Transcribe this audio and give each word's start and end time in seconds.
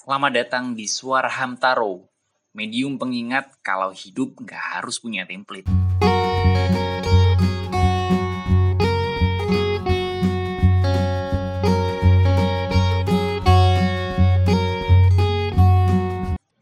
Selamat 0.00 0.32
datang 0.32 0.72
di 0.72 0.88
Suara 0.88 1.28
Hamtaro, 1.28 2.08
medium 2.56 2.96
pengingat 2.96 3.60
kalau 3.60 3.92
hidup 3.92 4.32
nggak 4.32 4.80
harus 4.80 4.96
punya 4.96 5.28
template. 5.28 5.68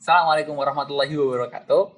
Assalamualaikum 0.02 0.58
warahmatullahi 0.58 1.14
wabarakatuh. 1.14 1.94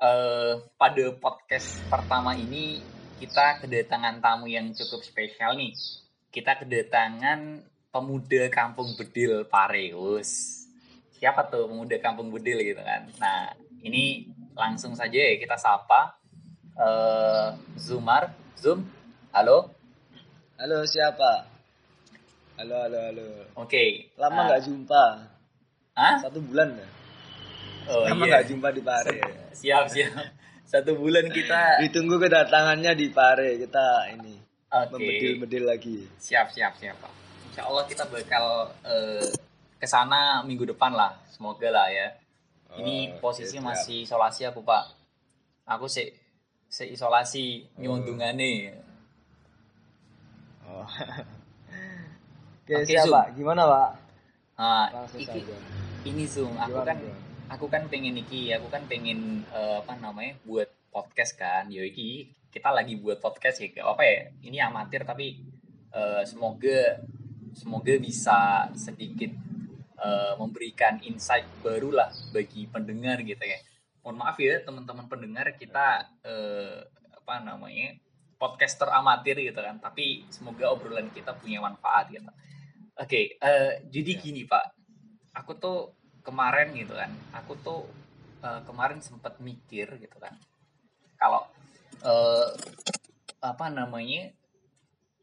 Eh, 0.00 0.52
pada 0.80 1.04
podcast 1.20 1.84
pertama 1.92 2.32
ini 2.32 2.80
kita 3.20 3.60
kedatangan 3.60 4.24
tamu 4.24 4.48
yang 4.48 4.72
cukup 4.72 5.04
spesial 5.04 5.52
nih. 5.52 5.76
Kita 6.32 6.56
kedatangan 6.64 7.60
pemuda 7.92 8.48
Kampung 8.48 8.96
Bedil 8.96 9.44
Pareus. 9.44 10.61
Siapa 11.22 11.46
tuh 11.46 11.70
pemuda 11.70 11.94
Kampung 12.02 12.34
Bedil 12.34 12.58
gitu 12.66 12.82
kan? 12.82 13.06
Nah, 13.22 13.54
ini 13.86 14.26
langsung 14.58 14.90
saja 14.98 15.14
ya 15.14 15.38
kita 15.38 15.54
sapa 15.54 16.18
eh 16.74 17.54
Zumar. 17.78 18.34
Zoom, 18.58 18.82
halo. 19.30 19.70
Halo 20.58 20.82
siapa? 20.82 21.46
Halo 22.58 22.74
halo 22.74 22.98
halo. 23.06 23.26
Oke. 23.54 24.10
Lama 24.18 24.34
Nah, 24.34 24.44
nggak 24.50 24.62
jumpa? 24.66 25.04
Hah? 25.94 26.16
Satu 26.26 26.42
bulan 26.42 26.74
ya? 26.74 26.88
Oh, 27.86 28.02
Lama 28.02 28.26
iya. 28.26 28.30
nggak 28.34 28.46
jumpa 28.50 28.68
di 28.74 28.82
Pare. 28.82 29.18
Siap, 29.62 29.84
siap. 29.94 30.26
Satu 30.66 30.98
bulan 30.98 31.30
kita 31.30 31.86
Ditunggu 31.86 32.18
kedatangannya 32.18 32.98
di 32.98 33.06
Pare. 33.14 33.62
Kita 33.62 34.10
ini 34.10 34.42
Oke. 34.74 34.90
membedil-bedil 34.98 35.70
lagi. 35.70 36.02
Siap, 36.18 36.50
siap, 36.50 36.74
siap, 36.82 36.98
Pak. 36.98 37.14
Insya 37.46 37.62
Allah 37.70 37.86
kita 37.86 38.10
bakal 38.10 38.74
eh, 38.82 39.26
ke 39.82 39.90
sana 39.90 40.46
minggu 40.46 40.62
depan 40.62 40.94
lah. 40.94 41.18
Semoga 41.26 41.66
lah 41.74 41.90
ya. 41.90 42.14
Ini 42.78 43.18
Oh, 43.18 43.28
posisi 43.28 43.58
siap. 43.58 43.66
masih 43.66 44.06
isolasi 44.06 44.46
aku, 44.46 44.62
Pak. 44.62 44.94
Aku 45.66 45.90
sih 45.90 46.06
se 46.70 46.86
isolasi 46.86 47.66
nyundungane. 47.82 48.78
Oh. 50.62 50.86
Oke, 52.62 52.78
Oke, 52.78 52.86
siapa? 52.86 53.34
Gimana 53.34 53.66
Pak? 53.66 53.90
Nah, 54.62 54.86
iki, 55.18 55.42
ini 56.06 56.24
Zoom. 56.30 56.54
Aku 56.62 56.78
Gimana, 56.78 56.86
kan 56.94 56.98
aku 57.50 57.66
kan 57.66 57.82
pengen 57.90 58.14
iki, 58.14 58.54
aku 58.54 58.70
kan 58.70 58.86
pengen 58.86 59.42
eh, 59.50 59.82
apa 59.82 59.98
namanya? 59.98 60.38
buat 60.46 60.70
podcast 60.94 61.34
kan. 61.34 61.66
Yo 61.74 61.82
iki 61.82 62.30
kita 62.54 62.70
lagi 62.70 62.94
buat 63.02 63.18
podcast 63.18 63.58
ya. 63.58 63.82
Apa 63.82 64.06
ya? 64.06 64.30
Ini 64.46 64.62
amatir 64.70 65.02
tapi 65.02 65.42
eh, 65.90 66.22
semoga 66.22 67.02
semoga 67.52 67.92
bisa 67.98 68.70
sedikit 68.78 69.34
eh, 70.02 70.34
memberikan 70.36 70.98
insight 71.06 71.46
baru 71.62 71.94
lah 71.94 72.10
bagi 72.34 72.66
pendengar 72.66 73.22
gitu 73.22 73.42
ya. 73.42 73.58
Mohon 74.02 74.16
maaf 74.26 74.36
ya 74.42 74.58
teman-teman 74.66 75.06
pendengar 75.06 75.46
kita 75.54 76.10
eh, 76.26 76.82
apa 77.22 77.34
namanya? 77.42 77.98
podcaster 78.42 78.90
amatir 78.90 79.38
gitu 79.38 79.62
kan. 79.62 79.78
Tapi 79.78 80.26
semoga 80.26 80.74
obrolan 80.74 81.06
kita 81.14 81.30
punya 81.38 81.62
manfaat 81.62 82.10
gitu. 82.10 82.26
Oke, 82.98 83.38
eh, 83.38 83.72
jadi 83.86 84.12
gini 84.18 84.42
Pak, 84.44 84.66
aku 85.32 85.56
tuh 85.56 85.78
kemarin 86.26 86.76
gitu 86.76 86.92
kan, 86.92 87.08
aku 87.32 87.56
tuh 87.62 87.80
eh, 88.44 88.60
kemarin 88.68 89.00
sempat 89.00 89.40
mikir 89.40 89.96
gitu 89.96 90.18
kan, 90.20 90.36
kalau 91.16 91.48
eh, 92.04 92.48
apa 93.40 93.66
namanya 93.72 94.30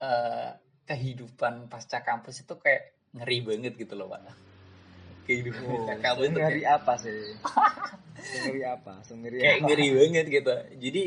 eh, 0.01 0.49
kehidupan 0.89 1.69
pasca 1.69 2.01
kampus 2.01 2.41
itu 2.43 2.57
kayak 2.57 2.97
ngeri 3.13 3.37
banget 3.45 3.73
gitu 3.77 3.93
loh 3.93 4.09
Pak. 4.09 4.48
Kehidupan 5.29 5.61
Oh, 5.61 5.85
kampus 6.01 6.25
itu 6.25 6.39
ngeri 6.41 6.61
kayak, 6.65 6.77
apa 6.81 6.93
sih? 6.97 7.21
ngeri 8.41 8.61
apa? 8.65 8.93
ngeri 9.05 9.37
kayak 9.37 9.55
apa? 9.61 9.65
ngeri 9.69 9.87
banget 9.93 10.25
gitu. 10.25 10.53
Jadi 10.81 11.03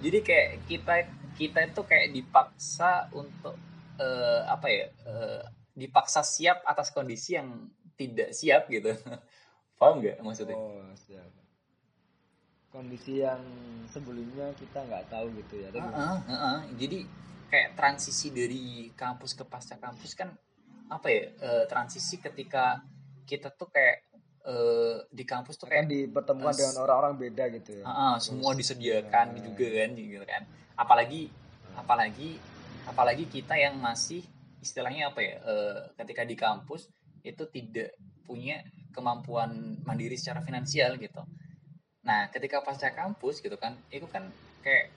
jadi 0.00 0.18
kayak 0.24 0.50
kita 0.64 0.94
kita 1.36 1.58
itu 1.68 1.82
kayak 1.84 2.08
dipaksa 2.16 3.12
untuk 3.12 3.60
eh, 4.00 4.40
apa 4.48 4.66
ya? 4.72 4.88
eh, 5.04 5.42
dipaksa 5.76 6.24
siap 6.24 6.64
atas 6.64 6.88
kondisi 6.88 7.36
yang 7.36 7.68
tidak 8.00 8.32
siap 8.32 8.64
gitu. 8.72 8.96
Paham 9.78 10.00
nggak 10.00 10.24
maksudnya? 10.24 10.56
Oh, 10.56 10.88
siap. 10.96 11.28
Kondisi 12.72 13.20
yang 13.20 13.44
sebelumnya 13.92 14.56
kita 14.56 14.88
nggak 14.88 15.04
tahu 15.12 15.36
gitu 15.36 15.60
ya. 15.60 15.68
Tapi 15.68 15.84
Heeh, 15.84 16.16
heeh. 16.32 16.58
Jadi 16.80 16.98
kayak 17.52 17.76
transisi 17.76 18.32
dari 18.32 18.88
kampus 18.96 19.36
ke 19.36 19.44
pasca 19.44 19.76
kampus 19.76 20.16
kan 20.16 20.32
apa 20.88 21.12
ya? 21.12 21.28
eh, 21.28 21.64
transisi 21.68 22.16
ketika 22.24 22.80
kita 23.30 23.54
tuh 23.54 23.70
kayak 23.70 23.96
eh, 24.42 24.96
di 25.08 25.22
kampus 25.22 25.54
tuh 25.54 25.70
kan 25.70 25.86
kayak 25.86 25.92
dipertemukan 26.10 26.50
Eh, 26.50 26.58
dengan 26.58 26.76
orang-orang 26.82 27.14
beda 27.14 27.44
gitu 27.54 27.70
ya. 27.78 27.84
heeh, 27.86 28.14
semua 28.18 28.50
Terus, 28.50 28.60
disediakan 28.66 29.26
ya. 29.30 29.40
juga 29.46 29.66
kan 29.78 29.90
gitu 29.94 30.24
kan. 30.26 30.42
Apalagi 30.74 31.22
apalagi 31.78 32.28
apalagi 32.84 33.24
kita 33.30 33.54
yang 33.54 33.78
masih 33.78 34.26
istilahnya 34.58 35.14
apa 35.14 35.20
ya? 35.22 35.36
eh, 35.38 35.78
ketika 35.94 36.22
di 36.26 36.34
kampus 36.34 36.90
itu 37.22 37.44
tidak 37.46 37.94
punya 38.26 38.64
kemampuan 38.90 39.78
mandiri 39.86 40.16
secara 40.18 40.42
finansial 40.42 40.98
gitu. 40.98 41.22
Nah, 42.00 42.32
ketika 42.32 42.64
pasca 42.64 42.90
kampus 42.90 43.38
gitu 43.38 43.54
kan, 43.54 43.76
itu 43.92 44.08
kan 44.08 44.24
kayak 44.64 44.90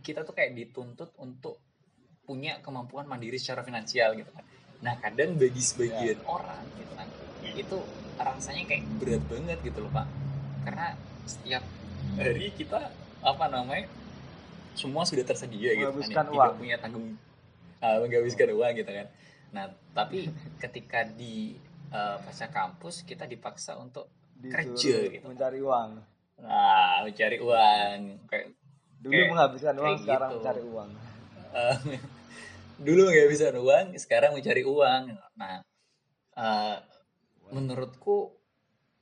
kita 0.00 0.24
tuh 0.24 0.32
kayak 0.32 0.54
dituntut 0.54 1.12
untuk 1.18 1.60
punya 2.24 2.62
kemampuan 2.64 3.04
mandiri 3.04 3.36
secara 3.36 3.60
finansial 3.60 4.16
gitu 4.16 4.30
kan. 4.32 4.46
Nah, 4.80 4.94
kadang 4.96 5.36
bagi 5.36 5.60
sebagian 5.60 6.22
orang 6.24 6.62
gitu 6.78 6.92
kan, 6.94 7.08
itu 7.52 7.78
rasanya 8.14 8.64
kayak 8.64 8.82
berat 8.96 9.22
banget 9.28 9.58
gitu 9.60 9.78
loh, 9.80 9.92
Pak. 9.92 10.06
Karena 10.64 10.86
setiap 11.24 11.62
hari 12.16 12.48
kita 12.52 12.88
apa 13.20 13.44
namanya? 13.48 13.88
semua 14.74 15.06
sudah 15.06 15.22
tersedia 15.22 15.70
gitu 15.70 15.86
kan. 15.86 16.02
Ya. 16.02 16.26
Tidak 16.26 16.34
uang. 16.34 16.58
punya 16.58 16.76
tanggung 16.82 17.14
uh, 17.78 17.96
menghabiskan 18.02 18.50
uang 18.50 18.72
gitu 18.74 18.90
kan. 18.90 19.06
Nah, 19.54 19.64
tapi 19.94 20.26
ketika 20.62 21.06
di 21.06 21.54
uh, 21.94 22.18
pasca 22.18 22.50
kampus 22.50 23.06
kita 23.06 23.22
dipaksa 23.24 23.78
untuk 23.78 24.10
Disuruh 24.34 24.74
kerja 24.74 24.96
gitu. 25.14 25.24
mencari 25.30 25.62
uang. 25.62 25.90
Nah, 26.42 27.06
mencari 27.06 27.38
uang 27.38 27.98
kayak 28.26 28.46
Dulu 28.98 29.12
Kayak- 29.12 29.30
menghabiskan 29.30 29.74
uang, 29.76 29.96
sekarang 30.00 30.28
gitu. 30.28 30.38
mencari 30.40 30.62
uang. 30.64 30.90
eh, 31.54 31.76
dulu 32.88 33.00
nggak 33.06 33.28
bisa 33.30 33.44
uang, 33.52 33.86
sekarang 33.94 34.30
mencari 34.32 34.62
uang. 34.64 35.02
Nah, 35.36 35.56
eh, 36.34 36.76
menurutku 37.54 38.34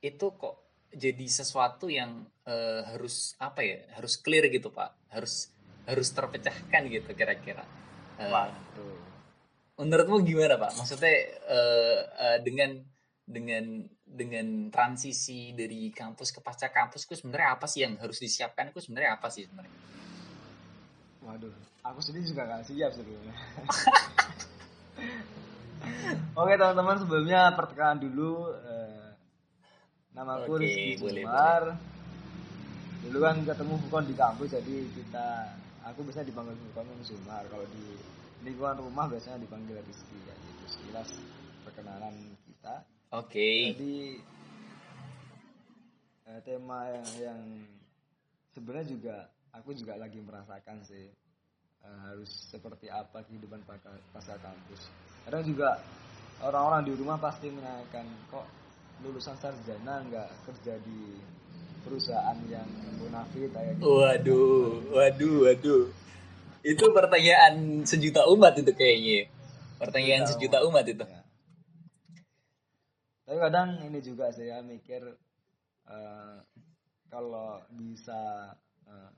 itu 0.05 0.29
kok 0.37 0.61
jadi 0.93 1.25
sesuatu 1.25 1.89
yang 1.89 2.29
eh, 2.45 2.85
harus 2.85 3.33
apa 3.41 3.65
ya? 3.65 3.81
Harus 3.97 4.21
clear 4.21 4.45
gitu, 4.53 4.69
Pak. 4.69 5.09
Harus 5.09 5.49
harus 5.89 6.07
terpecahkan 6.13 6.85
gitu 6.87 7.09
kira-kira. 7.17 7.65
Eh, 8.21 8.29
Waduh. 8.29 9.01
menurutmu 9.81 10.21
gimana, 10.21 10.61
Pak? 10.61 10.77
Maksudnya 10.77 11.17
eh, 11.49 11.99
eh, 12.05 12.37
dengan 12.45 12.77
dengan 13.25 13.81
dengan 14.03 14.69
transisi 14.69 15.55
dari 15.57 15.89
kampus 15.89 16.29
ke 16.29 16.39
pasca 16.43 16.69
kampus 16.69 17.09
itu 17.09 17.17
sebenarnya 17.17 17.57
apa 17.57 17.65
sih 17.65 17.81
yang 17.81 17.97
harus 17.97 18.21
disiapkan 18.21 18.69
itu 18.69 18.83
sebenarnya 18.83 19.17
apa 19.17 19.33
sih 19.33 19.49
sebenarnya? 19.49 19.73
Waduh, 21.23 21.55
aku 21.81 21.99
sendiri 22.03 22.27
juga 22.27 22.45
gak 22.45 22.67
siap 22.67 22.91
sebelumnya. 22.93 23.33
Oke 26.39 26.53
teman-teman 26.55 26.97
sebelumnya 26.99 27.53
perkenalan 27.53 27.99
dulu 28.01 28.51
eh, 28.55 29.11
namaku 30.15 30.51
Oke, 30.57 30.61
Rizky 30.63 30.91
Sumar. 30.99 31.77
Dulu 33.03 33.17
kan 33.19 33.35
ketemu 33.43 33.73
Fukon 33.83 34.05
di 34.07 34.15
kampus 34.15 34.55
jadi 34.55 34.75
kita 34.95 35.27
aku 35.83 36.07
biasanya 36.07 36.27
dipanggil 36.31 36.55
Fukon 36.71 36.87
Sumar. 37.03 37.43
Kalau 37.51 37.65
di 37.69 37.99
lingkungan 38.43 38.79
rumah 38.79 39.05
biasanya 39.11 39.39
dipanggil 39.43 39.79
Rizky 39.83 40.17
ya 40.23 40.35
itu 40.35 40.65
sekilas 40.67 41.09
perkenalan 41.67 42.15
kita. 42.47 42.75
Oke. 43.13 43.75
Jadi 43.75 43.95
eh, 46.29 46.39
tema 46.41 46.89
yang, 46.89 47.07
yang 47.19 47.41
sebenarnya 48.55 48.87
juga 48.89 49.15
aku 49.53 49.75
juga 49.77 49.99
lagi 49.99 50.17
merasakan 50.17 50.81
sih 50.87 51.11
eh, 51.83 51.97
harus 52.09 52.31
seperti 52.49 52.89
apa 52.89 53.21
kehidupan 53.27 53.61
pasca 54.15 54.35
kampus. 54.41 55.12
Kadang 55.23 55.43
juga 55.47 55.79
orang-orang 56.43 56.81
di 56.87 56.93
rumah 56.99 57.17
pasti 57.17 57.47
menanyakan 57.47 58.05
kok 58.27 58.45
lulusan 59.03 59.35
sarjana 59.39 60.03
nggak 60.07 60.29
kerja 60.47 60.79
di 60.83 61.19
perusahaan 61.83 62.37
yang 62.47 62.67
munafik 62.99 63.51
kayak 63.51 63.75
gitu. 63.79 63.99
Waduh, 63.99 64.67
waduh, 64.95 65.37
waduh. 65.47 65.83
Itu 66.63 66.95
pertanyaan 66.95 67.83
sejuta 67.83 68.23
umat 68.31 68.55
itu 68.55 68.71
kayaknya. 68.71 69.27
Pertanyaan 69.79 70.23
sejuta 70.23 70.63
Sejuta 70.63 70.67
umat 70.71 70.85
itu. 70.87 71.03
Ya. 71.03 71.21
Tapi 73.27 73.37
kadang 73.39 73.69
ini 73.83 73.99
juga 73.99 74.31
saya 74.31 74.63
mikir 74.63 75.03
eh, 75.91 76.37
kalau 77.11 77.63
bisa 77.75 78.55
eh, 78.87 79.11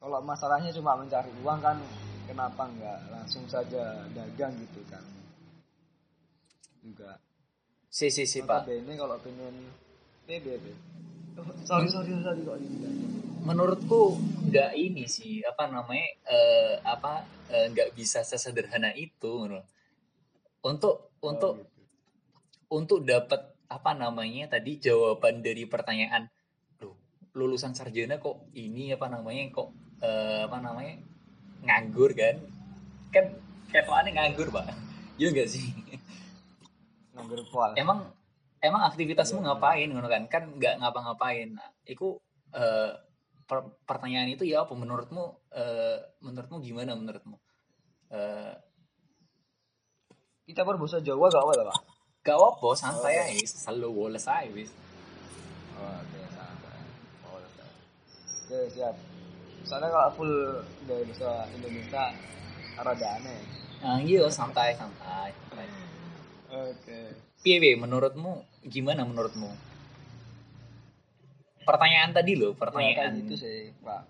kalau 0.00 0.18
masalahnya 0.24 0.72
cuma 0.72 0.96
mencari 0.96 1.28
uang 1.44 1.60
kan 1.60 1.76
kenapa 2.24 2.62
nggak 2.64 2.98
langsung 3.12 3.44
saja 3.44 4.08
dagang 4.16 4.56
gitu 4.56 4.80
kan 4.88 5.04
juga 6.80 7.20
si 7.92 8.08
si 8.08 8.24
si 8.24 8.40
pak 8.40 8.64
Notabene 8.64 8.92
kalau 8.96 9.16
pengen 9.20 9.54
PBB. 10.24 10.66
Oh, 11.42 11.46
sorry 11.66 11.90
sorry 11.90 12.14
sorry 12.22 12.40
kok 12.46 12.56
ini. 12.62 12.78
menurutku 13.42 14.14
nggak 14.46 14.78
ini 14.78 15.10
sih 15.10 15.42
apa 15.42 15.66
namanya 15.66 16.06
eh, 16.30 16.74
apa 16.86 17.26
eh, 17.50 17.66
nggak 17.72 17.98
bisa 17.98 18.22
sesederhana 18.22 18.94
itu 18.94 19.48
menurut. 19.48 19.66
untuk 20.60 21.10
untuk 21.24 21.56
Oh, 21.56 21.64
gitu. 21.64 21.82
untuk 22.70 23.00
dapat 23.02 23.42
apa 23.66 23.90
namanya 23.96 24.54
tadi 24.54 24.78
jawaban 24.78 25.40
dari 25.42 25.64
pertanyaan 25.66 26.28
lulusan 27.34 27.72
sarjana 27.74 28.18
kok 28.18 28.50
ini 28.58 28.90
apa 28.94 29.06
namanya 29.06 29.50
kok 29.54 29.70
eh, 30.00 30.40
apa 30.48 30.56
namanya 30.60 30.94
nganggur 31.60 32.10
kan 32.16 32.36
kan 33.12 33.24
ketuaannya 33.68 34.12
nganggur 34.16 34.48
pak 34.48 34.72
iya 35.20 35.28
enggak 35.28 35.48
sih 35.48 35.66
nganggur 37.14 37.42
pol. 37.52 37.72
emang 37.76 38.06
emang 38.60 38.82
aktivitasmu 38.88 39.40
Iya, 39.40 39.46
ngapain 39.52 39.88
ngono 39.92 40.08
kan 40.08 40.22
kan 40.28 40.42
nggak 40.56 40.78
ngapa-ngapain 40.80 41.48
nah, 41.58 41.68
itu 41.84 42.16
eh, 42.54 42.90
per- 43.44 43.76
pertanyaan 43.84 44.30
itu 44.30 44.46
ya 44.46 44.62
apa 44.64 44.72
menurutmu 44.72 45.24
eh, 45.52 45.98
menurutmu 46.20 46.58
gimana 46.60 46.94
menurutmu 46.96 47.36
Eh, 48.10 48.54
Kita 50.42 50.66
berbahasa 50.66 50.98
Jawa 50.98 51.30
gak 51.30 51.46
apa-apa, 51.46 51.70
Pak? 51.70 51.78
gak 52.26 52.34
apa 52.34 52.68
santai 52.74 53.14
Oke. 53.22 53.38
aja 53.38 53.46
selalu 53.54 53.88
woles 53.94 54.26
aja 54.26 54.50
wis 54.50 54.70
Oh, 55.78 55.94
oke, 55.94 56.20
santai. 56.34 56.78
Oh, 57.22 57.38
oke. 57.38 57.64
Oke, 58.44 58.58
siap. 58.68 58.98
Soalnya 59.64 59.88
kalau 59.92 60.10
full 60.16 60.34
dari 60.88 61.04
bahasa 61.06 61.46
Indonesia 61.54 62.02
rada 62.80 63.08
aneh. 63.20 63.40
nah, 63.80 63.98
iya 64.00 64.24
santai 64.32 64.72
santai. 64.76 65.32
Oke. 66.50 67.00
piye 67.40 67.56
piye 67.62 67.78
menurutmu 67.78 68.42
gimana 68.66 69.06
menurutmu 69.06 69.48
pertanyaan 71.62 72.10
tadi 72.10 72.34
loh 72.34 72.52
Ya, 72.52 72.58
pertanyaan 72.58 72.96
kayak 72.98 73.18
gitu 73.22 73.34
sih, 73.38 73.70
Pak. 73.86 74.02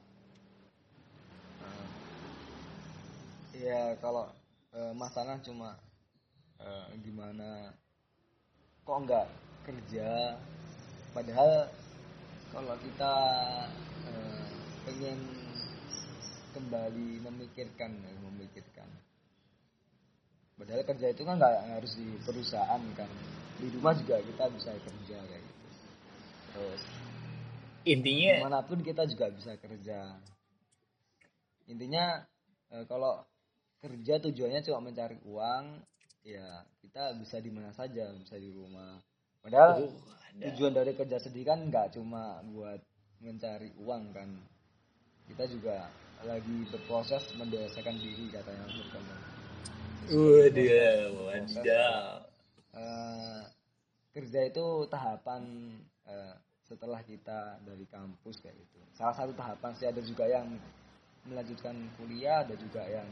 Nah, 1.61 1.87
Iya, 3.52 3.82
kalau 4.00 4.25
eh, 4.73 4.93
masalah 4.97 5.37
cuma 5.44 5.76
eh, 6.58 6.87
gimana 7.05 7.75
kok 8.82 8.99
nggak 9.05 9.26
kerja 9.69 10.41
padahal 11.12 11.69
kalau 12.50 12.75
kita 12.81 13.14
eh, 14.08 14.47
pengen 14.88 15.19
kembali 16.61 17.25
memikirkan 17.25 17.91
eh, 18.05 18.21
memikirkan. 18.21 18.89
Padahal 20.61 20.85
kerja 20.85 21.09
itu 21.09 21.25
kan 21.25 21.41
nggak 21.41 21.57
harus 21.73 21.97
di 21.97 22.21
perusahaan 22.21 22.83
kan. 22.93 23.09
Di 23.57 23.73
rumah 23.73 23.97
juga 23.97 24.21
kita 24.21 24.45
bisa 24.53 24.77
kerja 24.77 25.17
kayak 25.25 25.41
gitu. 25.41 25.69
Terus 26.53 26.83
intinya 27.89 28.33
di 28.37 28.45
mana 28.45 28.61
pun 28.61 28.85
kita 28.85 29.09
juga 29.09 29.33
bisa 29.33 29.57
kerja. 29.57 30.21
Intinya 31.65 32.29
eh, 32.77 32.85
kalau 32.85 33.25
kerja 33.81 34.21
tujuannya 34.21 34.61
cuma 34.69 34.85
mencari 34.85 35.17
uang 35.25 35.65
ya 36.21 36.61
kita 36.85 37.17
bisa 37.17 37.41
di 37.41 37.49
mana 37.49 37.73
saja 37.73 38.12
bisa 38.21 38.37
di 38.37 38.53
rumah. 38.53 39.01
Padahal 39.41 39.89
ada. 39.89 40.45
tujuan 40.53 40.77
dari 40.77 40.93
kerja 40.93 41.17
sedih 41.17 41.49
kan 41.49 41.65
nggak 41.73 41.97
cuma 41.97 42.45
buat 42.53 42.85
mencari 43.25 43.73
uang 43.81 44.12
kan. 44.12 44.29
Kita 45.25 45.49
juga 45.49 45.89
lagi 46.26 46.56
berproses 46.69 47.25
mendewasakan 47.37 47.96
diri 47.96 48.28
katanya 48.32 48.64
berkembang 48.69 49.22
waduh 50.11 51.12
wadidaw 51.28 52.20
Eh, 52.70 53.43
kerja 54.14 54.46
itu 54.46 54.87
tahapan 54.87 55.43
eh, 56.06 56.34
setelah 56.62 57.02
kita 57.02 57.58
dari 57.67 57.82
kampus 57.90 58.38
kayak 58.38 58.55
gitu. 58.62 58.78
Salah 58.94 59.14
satu 59.19 59.34
tahapan 59.34 59.75
sih 59.75 59.90
ada 59.90 59.99
juga 59.99 60.31
yang 60.31 60.46
melanjutkan 61.26 61.75
kuliah, 61.99 62.46
ada 62.46 62.55
juga 62.55 62.87
yang 62.87 63.06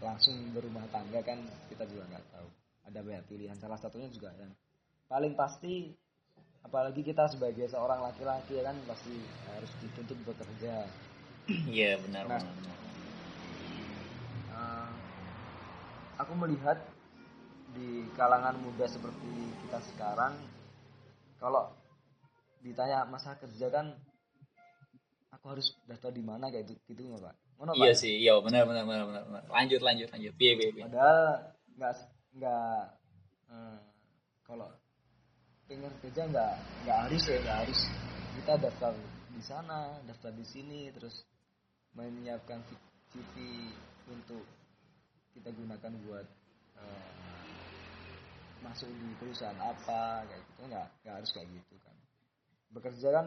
langsung 0.00 0.34
berumah 0.56 0.88
tangga 0.88 1.20
kan 1.20 1.38
kita 1.68 1.84
juga 1.84 2.08
nggak 2.08 2.24
tahu. 2.32 2.48
Ada 2.88 2.98
banyak 3.04 3.24
pilihan. 3.28 3.56
Salah 3.60 3.76
satunya 3.76 4.08
juga 4.08 4.32
yang 4.40 4.50
paling 5.12 5.36
pasti 5.36 5.92
apalagi 6.64 7.04
kita 7.04 7.28
sebagai 7.28 7.68
seorang 7.68 8.00
laki-laki 8.00 8.56
ya 8.56 8.72
kan 8.72 8.76
pasti 8.88 9.12
harus 9.52 9.70
dituntut 9.84 10.16
bekerja. 10.24 10.88
Iya 11.48 11.98
benar 11.98 12.24
Nah. 12.26 12.38
benar. 12.38 12.54
Eh, 14.52 14.90
aku 16.20 16.32
melihat 16.38 16.78
di 17.72 18.04
kalangan 18.14 18.54
muda 18.60 18.84
seperti 18.84 19.32
kita 19.66 19.80
sekarang 19.94 20.36
kalau 21.40 21.72
ditanya 22.62 23.02
masa 23.08 23.34
kerja 23.40 23.72
kan 23.72 23.96
aku 25.32 25.56
harus 25.56 25.74
daftar 25.88 26.12
di 26.14 26.22
mana 26.22 26.52
kayak 26.52 26.68
gitu 26.68 26.80
gitu 26.94 27.00
nggak 27.10 27.24
pak? 27.26 27.34
Ngono, 27.58 27.72
iya 27.74 27.90
Pak? 27.90 27.98
sih 27.98 28.14
iya 28.20 28.32
benar 28.38 28.68
benar 28.68 28.84
benar 28.86 29.04
benar 29.08 29.42
lanjut 29.50 29.80
lanjut 29.82 30.08
lanjut 30.12 30.32
piye 30.36 30.52
piye 30.54 30.70
piye 30.70 30.84
Padahal 30.86 31.22
nggak 31.74 31.92
nggak 32.38 32.80
eh, 33.50 33.78
kalau 34.46 34.68
pengen 35.66 35.90
kerja 36.04 36.22
nggak 36.28 36.52
nggak 36.84 36.98
harus 37.08 37.22
ya 37.26 37.36
nggak 37.40 37.58
harus 37.66 37.80
kita 38.38 38.52
daftar 38.60 38.92
di 39.32 39.42
sana 39.42 39.78
daftar 40.04 40.30
di 40.36 40.44
sini 40.44 40.92
terus 40.92 41.24
menyiapkan 41.92 42.60
CV 43.12 43.34
untuk 44.08 44.44
kita 45.36 45.52
gunakan 45.52 45.92
buat 46.08 46.26
eh, 46.80 47.12
masuk 48.64 48.88
di 48.88 49.08
perusahaan 49.18 49.58
apa 49.58 50.24
kayak 50.28 50.42
gitu. 50.52 50.60
Nggak 50.70 50.86
nggak 51.04 51.14
harus 51.20 51.30
kayak 51.34 51.48
gitu 51.50 51.74
kan. 51.82 51.96
Bekerja 52.72 53.08
kan 53.12 53.26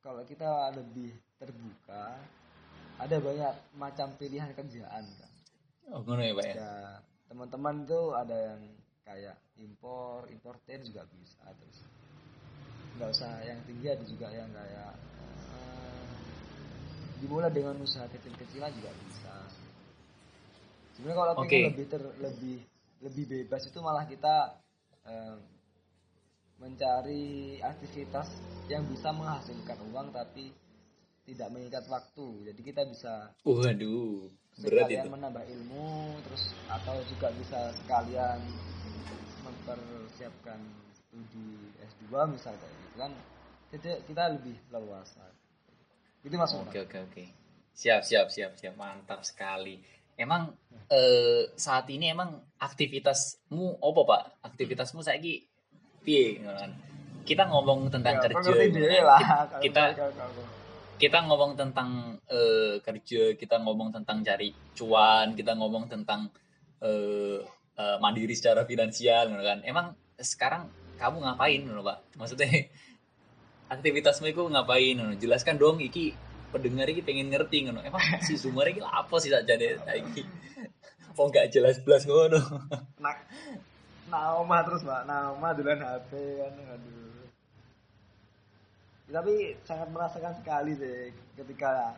kalau 0.00 0.22
kita 0.22 0.70
lebih 0.78 1.12
terbuka 1.36 2.16
ada 2.96 3.16
banyak 3.20 3.54
macam 3.76 4.08
pilihan 4.16 4.54
kerjaan 4.56 5.04
kan. 5.04 5.32
Oh 5.92 6.00
ngono 6.02 6.22
ya 6.24 6.32
pak 6.32 6.44
ya? 6.46 6.54
Ya 6.56 6.74
teman-teman 7.26 7.84
tuh 7.84 8.14
ada 8.14 8.36
yang 8.54 8.62
kayak 9.02 9.36
impor 9.60 10.24
importer 10.30 10.78
juga 10.80 11.04
bisa 11.12 11.42
terus. 11.58 11.78
Nggak 12.96 13.10
usah 13.12 13.32
yang 13.44 13.60
tinggi 13.68 13.86
ada 13.92 14.04
juga 14.06 14.28
yang 14.32 14.48
kayak 14.54 14.94
dimulai 17.20 17.52
dengan 17.52 17.76
usaha 17.80 18.04
kecil-kecilan 18.12 18.70
juga 18.76 18.90
bisa. 18.92 19.34
Sebenarnya 20.96 21.16
kalau 21.20 21.34
pengen 21.44 21.72
lebih 21.72 21.86
ter, 21.88 22.02
lebih 22.20 22.56
lebih 23.04 23.24
bebas 23.28 23.62
itu 23.68 23.78
malah 23.84 24.04
kita 24.08 24.56
eh, 25.04 25.36
mencari 26.56 27.60
aktivitas 27.60 28.32
yang 28.72 28.88
bisa 28.88 29.12
menghasilkan 29.12 29.78
uang 29.92 30.08
tapi 30.12 30.52
tidak 31.28 31.48
mengikat 31.52 31.84
waktu. 31.90 32.52
Jadi 32.52 32.60
kita 32.64 32.82
bisa 32.88 33.32
waduh 33.44 34.30
berat 34.56 34.88
sekalian 34.88 35.04
itu. 35.04 35.10
menambah 35.12 35.44
ilmu 35.44 36.16
terus 36.24 36.42
atau 36.72 36.96
juga 37.12 37.28
bisa 37.36 37.76
sekalian 37.84 38.40
mempersiapkan 39.44 40.60
studi 40.96 41.70
S2 41.84 42.08
misalnya 42.32 42.64
gitu 42.64 42.96
kan. 42.96 43.12
Kita, 43.66 43.98
kita 44.08 44.22
lebih 44.38 44.56
leluasa 44.72 45.26
itu 46.26 46.34
masuk 46.34 46.66
Oke 46.66 46.82
oke 46.82 46.98
oke. 47.06 47.24
Siap 47.70 48.02
siap 48.02 48.26
siap 48.28 48.52
siap 48.58 48.74
mantap 48.74 49.22
sekali. 49.22 49.78
Emang 50.18 50.50
eh, 50.88 51.46
saat 51.54 51.86
ini 51.88 52.10
emang 52.10 52.34
aktivitasmu 52.58 53.78
apa 53.78 54.00
pak? 54.02 54.22
Aktivitasmu 54.42 55.00
saya 55.00 55.20
ki 55.20 55.44
piye 56.02 56.42
kan? 56.42 56.72
Kita 57.22 57.46
ngomong 57.46 57.90
tentang 57.90 58.18
kerja. 58.18 58.38
ngerti 58.38 58.66
ngono 58.66 58.74
dhewe 58.74 58.98
kan. 58.98 59.06
lah 59.06 59.20
Kita 59.58 59.82
kalau- 59.94 60.14
kalau- 60.14 60.54
kita 60.96 61.18
ngomong 61.28 61.52
tentang 61.54 61.90
eh, 62.26 62.80
kerja, 62.80 63.36
kita 63.36 63.60
ngomong 63.60 63.92
tentang 63.92 64.24
cari 64.24 64.48
cuan, 64.72 65.36
kita 65.36 65.52
ngomong 65.52 65.84
tentang 65.86 66.32
eh, 66.80 67.44
eh, 67.76 67.96
mandiri 68.00 68.32
secara 68.32 68.64
finansial, 68.64 69.28
kan? 69.36 69.60
Emang 69.62 69.92
sekarang 70.16 70.72
kamu 70.96 71.20
ngapain, 71.20 71.60
ngono 71.68 71.84
pak? 71.84 71.98
Maksudnya 72.16 72.48
aktivitasmu 73.68 74.26
itu 74.26 74.42
ngapain? 74.44 74.94
ngono? 74.94 75.14
Jelaskan 75.14 75.56
dong, 75.56 75.78
iki 75.78 76.14
pendengar 76.48 76.86
iki 76.86 77.02
pengen 77.02 77.28
ngerti, 77.28 77.66
ngono. 77.66 77.82
Emang 77.82 78.00
si 78.22 78.34
Zumar 78.34 78.66
iki 78.66 78.80
apa 78.80 79.16
sih 79.18 79.28
saja 79.28 79.54
deh, 79.54 79.76
iki? 79.78 80.22
Oh 81.16 81.26
nggak 81.26 81.48
jelas 81.48 81.80
jelas 81.80 82.04
ngono. 82.04 82.36
nak 83.00 83.24
Naoma 84.06 84.62
terus 84.62 84.84
mbak 84.84 85.02
Naoma 85.04 85.50
duluan 85.50 85.80
HP 85.80 86.10
kan 86.38 86.54
aduh 86.70 87.26
tapi 89.06 89.34
sangat 89.62 89.88
merasakan 89.90 90.34
sekali 90.36 90.74
sih 90.74 91.10
ketika 91.34 91.94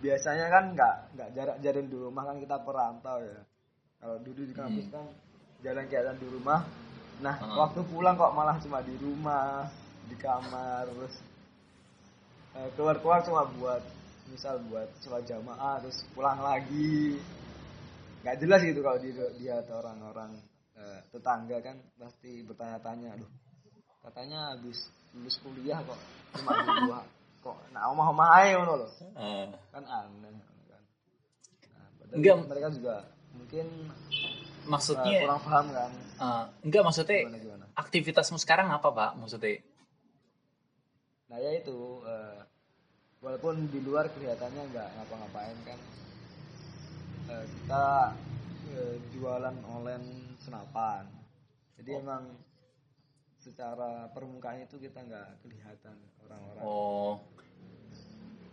biasanya 0.00 0.48
kan 0.48 0.64
nggak 0.72 0.94
nggak 1.14 1.28
jarak 1.32 1.56
jalan 1.60 1.86
di 1.86 1.96
rumah 1.96 2.22
kan 2.24 2.36
kita 2.36 2.56
perantau 2.60 3.20
ya 3.20 3.40
kalau 3.96 4.16
dulu 4.20 4.42
di 4.42 4.52
kampus 4.52 4.86
Hmm. 4.88 4.92
kan 4.92 5.06
jalan 5.62 5.86
jalan 5.86 6.16
di 6.16 6.26
rumah 6.28 6.60
nah 7.20 7.36
Hmm. 7.36 7.54
waktu 7.54 7.80
pulang 7.86 8.16
kok 8.16 8.32
malah 8.32 8.56
cuma 8.58 8.80
di 8.80 8.96
rumah 8.96 9.68
di 10.12 10.16
kamar 10.20 10.84
terus 10.92 11.16
eh, 12.60 12.68
keluar 12.76 13.00
keluar 13.00 13.24
cuma 13.24 13.48
buat 13.56 13.80
misal 14.28 14.60
buat 14.68 14.88
sholat 15.00 15.24
jamaah 15.24 15.80
terus 15.80 16.04
pulang 16.12 16.44
lagi. 16.44 17.16
Nggak 18.22 18.36
jelas 18.44 18.60
gitu 18.60 18.80
kalau 18.84 18.98
di 19.00 19.10
dia 19.40 19.64
atau 19.64 19.80
orang-orang 19.80 20.36
eh, 20.76 21.00
tetangga 21.08 21.56
kan 21.64 21.76
pasti 21.96 22.44
bertanya-tanya 22.44 23.16
aduh 23.16 23.30
katanya 24.02 24.52
habis 24.52 24.90
lulus 25.14 25.36
kuliah 25.40 25.78
kok 25.84 26.00
cuma 26.34 26.50
dua 26.58 27.00
kok 27.42 27.56
nah 27.70 27.86
omah-omah 27.90 28.28
ae 28.42 28.48
ngono 28.54 28.84
loh. 28.84 28.90
Eh, 29.00 29.46
kan 29.72 29.84
aneh 29.88 30.32
kan. 30.68 30.82
Nah, 31.72 32.16
Enggak. 32.20 32.36
mereka 32.46 32.68
juga 32.68 32.94
mungkin 33.32 33.66
maksudnya 34.68 35.24
kurang 35.24 35.40
paham 35.40 35.66
kan. 35.72 35.90
Eh, 36.22 36.44
enggak 36.68 36.82
maksudnya 36.84 37.18
gimana 37.26 37.38
gimana? 37.40 37.64
aktivitasmu 37.74 38.36
sekarang 38.38 38.68
apa 38.70 38.88
pak? 38.92 39.10
Maksudnya 39.18 39.58
nah 41.32 41.40
ya 41.40 41.56
itu 41.56 42.04
eh, 42.04 42.44
walaupun 43.24 43.72
di 43.72 43.80
luar 43.80 44.12
kelihatannya 44.12 44.68
nggak 44.68 44.88
ngapa-ngapain 45.00 45.58
kan 45.64 45.80
eh, 47.32 47.44
kita 47.48 48.12
eh, 48.76 48.96
jualan 49.16 49.56
online 49.64 50.36
senapan. 50.42 51.06
Jadi 51.78 51.90
emang 51.98 52.34
secara 53.38 54.10
permukaan 54.10 54.66
itu 54.66 54.78
kita 54.78 55.02
nggak 55.02 55.42
kelihatan 55.42 55.96
orang-orang. 56.26 56.62
Oh. 56.62 57.22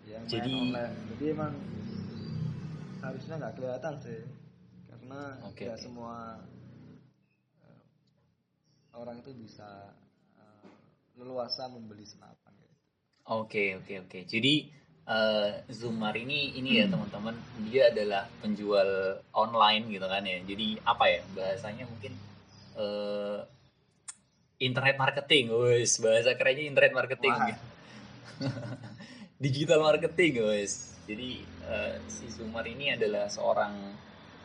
Yang 0.06 0.24
jadi- 0.30 0.54
online. 0.54 0.96
Jadi 1.14 1.26
emang 1.30 1.54
harusnya 3.02 3.36
nggak 3.38 3.56
kelihatan 3.58 3.94
sih. 4.02 4.22
Karena 4.90 5.22
nggak 5.42 5.78
oke. 5.78 5.82
semua 5.82 6.16
eh, 7.66 7.84
orang 8.98 9.22
itu 9.22 9.32
bisa 9.34 9.94
eh, 10.38 10.64
leluasa 11.18 11.70
membeli 11.70 12.06
senapan. 12.06 12.49
Oke 13.30 13.78
oke 13.78 14.10
oke. 14.10 14.20
Jadi 14.26 14.66
eh, 15.06 15.50
Zoomar 15.70 16.18
ini 16.18 16.58
ini 16.58 16.82
ya 16.82 16.90
teman-teman 16.90 17.38
dia 17.70 17.94
adalah 17.94 18.26
penjual 18.42 19.22
online 19.38 19.86
gitu 19.94 20.08
kan 20.10 20.26
ya. 20.26 20.42
Jadi 20.42 20.82
apa 20.82 21.06
ya 21.06 21.22
bahasanya 21.38 21.86
mungkin 21.86 22.18
eh, 22.74 23.40
internet 24.58 24.98
marketing, 24.98 25.54
wes 25.54 26.02
bahasa 26.02 26.34
kerennya 26.34 26.66
internet 26.66 26.94
marketing. 26.98 27.34
Digital 29.46 29.80
marketing, 29.86 30.42
wes. 30.50 30.98
Jadi 31.06 31.46
eh, 31.46 31.96
si 32.10 32.34
Zoomar 32.34 32.66
ini 32.66 32.98
adalah 32.98 33.30
seorang 33.30 33.94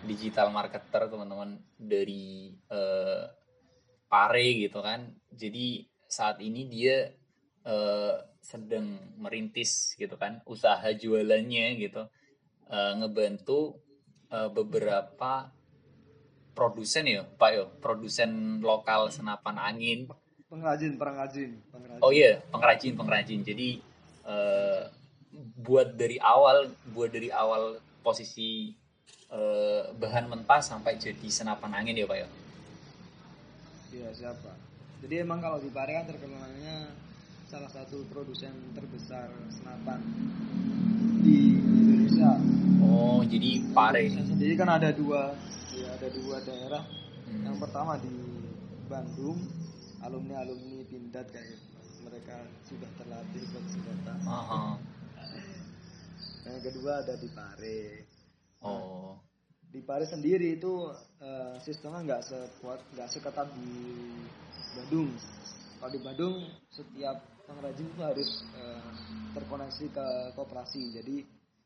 digital 0.05 0.53
marketer 0.53 1.09
teman-teman 1.09 1.57
dari 1.81 2.53
eh, 2.53 3.25
Pare 4.13 4.49
gitu 4.61 4.85
kan. 4.85 5.09
Jadi 5.33 5.89
saat 6.05 6.37
ini 6.45 6.69
dia 6.69 7.09
eh, 7.65 8.34
sedang 8.45 9.01
merintis 9.17 9.97
gitu 9.97 10.21
kan 10.21 10.45
usaha 10.45 10.85
jualannya 10.93 11.81
gitu 11.81 12.05
Eh, 12.65 12.93
ngebantu 12.97 13.77
eh, 14.33 14.49
beberapa 14.49 15.53
produsen 16.57 17.05
ya 17.05 17.23
pak 17.37 17.51
yo 17.53 17.65
produsen 17.83 18.63
lokal 18.65 19.13
senapan 19.13 19.61
angin. 19.61 19.99
Pengrajin 20.49 20.97
pengrajin 20.97 21.51
pengrajin. 21.69 22.01
Oh 22.01 22.09
iya 22.09 22.41
pengrajin 22.49 22.97
pengrajin. 22.97 23.41
Jadi 23.45 23.85
eh, 24.25 24.83
buat 25.61 25.93
dari 25.93 26.17
awal 26.17 26.73
buat 26.89 27.13
dari 27.13 27.29
awal 27.29 27.85
posisi 28.01 28.73
eh, 29.29 29.83
bahan 29.93 30.33
mentah 30.33 30.65
sampai 30.65 30.97
jadi 30.97 31.29
senapan 31.29 31.85
angin 31.85 32.01
ya 32.01 32.09
pak 32.09 32.19
ya. 32.25 32.29
Iya 33.95 34.09
siapa 34.11 34.51
jadi 35.05 35.21
emang 35.21 35.45
kalau 35.45 35.61
di 35.61 35.69
Pare 35.69 35.93
kan 36.01 36.09
terkenalnya 36.09 36.89
salah 37.55 37.71
satu 37.71 38.03
produsen 38.11 38.51
terbesar 38.75 39.31
senapan 39.47 40.03
di 41.23 41.63
Indonesia. 41.63 42.35
Oh 42.83 43.23
jadi 43.23 43.63
pare. 43.71 44.11
Sendiri 44.11 44.59
kan 44.59 44.75
ada 44.75 44.91
dua 44.91 45.39
ya 45.71 45.87
ada 45.95 46.11
dua 46.11 46.43
daerah. 46.43 46.83
Hmm. 47.31 47.47
yang 47.47 47.57
pertama 47.63 47.95
di 48.03 48.11
Bandung 48.91 49.39
alumni 50.03 50.43
alumni 50.43 50.83
Pindad 50.83 51.31
kayak 51.31 51.63
mereka 52.03 52.43
sudah 52.67 52.91
terlatih 52.99 53.47
bersenjata. 53.47 54.15
Aha. 54.27 54.75
yang 56.51 56.59
kedua 56.59 57.07
ada 57.07 57.15
di 57.15 57.31
Pare. 57.31 57.83
Oh. 58.67 59.15
di 59.71 59.79
Paris 59.83 60.11
sendiri 60.11 60.59
itu 60.59 60.91
eh, 61.23 61.55
sistemnya 61.63 62.03
nggak 62.03 62.23
sekuat 62.27 62.83
nggak 62.99 63.11
seketat 63.15 63.47
di 63.55 63.79
Bandung. 64.75 65.15
Kalau 65.79 65.91
di 65.91 66.01
Bandung 66.03 66.35
setiap 66.75 67.34
pengrajin 67.45 67.87
itu 67.87 68.03
harus 68.03 68.31
eh, 68.57 68.91
terkoneksi 69.37 69.87
ke 69.93 70.07
koperasi. 70.37 70.83
Jadi 70.97 71.25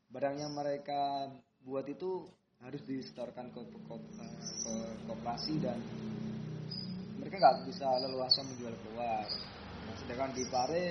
barangnya 0.09 0.47
mereka 0.51 1.31
buat 1.63 1.85
itu 1.87 2.25
harus 2.59 2.83
disetorkan 2.83 3.51
ke, 3.55 3.61
ke, 3.63 3.95
eh, 3.95 4.35
ke 4.63 4.73
koperasi 5.07 5.53
dan 5.63 5.79
mereka 7.19 7.35
nggak 7.39 7.57
bisa 7.67 7.87
leluasa 8.03 8.39
menjual 8.43 8.75
keluar. 8.85 9.25
Nah, 9.87 9.95
sedangkan 9.99 10.31
di 10.35 10.43
Pare 10.47 10.87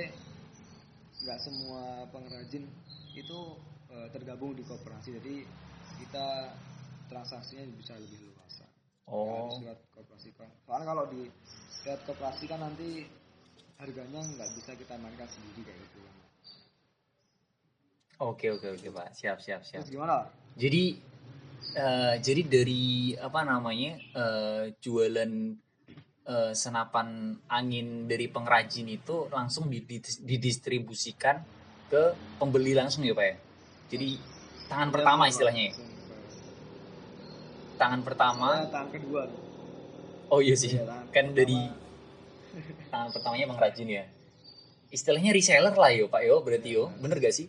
nggak 1.18 1.38
semua 1.40 2.08
pengrajin 2.12 2.64
itu 3.16 3.38
eh, 3.92 4.08
tergabung 4.12 4.52
di 4.56 4.64
koperasi. 4.64 5.16
Jadi 5.20 5.36
kita 6.04 6.52
transaksinya 7.08 7.64
bisa 7.72 7.96
lebih 7.96 8.28
luas 8.28 8.38
oh 9.08 9.48
harus 9.48 9.58
lewat 9.64 9.78
koperasi 9.96 10.28
kan 10.36 10.48
soalnya 10.68 10.86
kalau 10.92 11.04
di 11.08 11.22
lewat 11.84 12.00
koperasi 12.04 12.44
kan 12.44 12.60
nanti 12.60 13.08
harganya 13.78 14.18
nggak 14.18 14.50
bisa 14.58 14.70
kita 14.74 14.94
mainkan 14.98 15.28
sendiri 15.30 15.62
kayak 15.70 15.78
gitu 15.86 15.98
Oke 18.18 18.50
oke 18.50 18.66
oke 18.74 18.88
pak, 18.90 19.14
siap 19.14 19.38
siap 19.38 19.62
siap. 19.62 19.78
terus 19.78 19.94
gimana 19.94 20.26
Jadi 20.58 20.98
eh, 21.78 22.14
jadi 22.18 22.42
dari 22.42 23.14
apa 23.14 23.46
namanya 23.46 23.94
eh, 23.94 24.74
jualan 24.82 25.30
eh, 26.26 26.52
senapan 26.58 27.38
angin 27.46 28.10
dari 28.10 28.26
pengrajin 28.26 28.90
itu 28.90 29.30
langsung 29.30 29.70
didis- 29.70 30.18
didistribusikan 30.26 31.38
ke 31.86 32.18
pembeli 32.42 32.74
langsung 32.74 33.06
ya 33.06 33.14
pak 33.14 33.26
ya. 33.30 33.36
Jadi 33.94 34.18
tangan 34.66 34.90
pertama 34.90 35.30
istilahnya 35.30 35.70
ya. 35.70 35.74
Tangan 37.78 38.00
pertama. 38.02 38.48
Nah, 38.58 38.66
tangan 38.74 38.90
kedua 38.90 39.22
Oh 40.28 40.42
iya 40.42 40.58
sih. 40.58 40.74
Iya, 40.74 40.82
tangan 40.84 41.06
Kan 41.14 41.26
pertama. 41.38 41.87
Tangan 42.88 43.12
pertamanya 43.12 43.46
pengrajin 43.48 43.88
ya. 43.88 44.04
Istilahnya 44.88 45.36
reseller 45.36 45.72
lah 45.72 45.92
yo 45.92 46.08
pak 46.08 46.24
yo 46.24 46.40
berarti 46.40 46.68
yo. 46.74 46.88
Bener 46.96 47.20
gak 47.20 47.32
sih? 47.32 47.46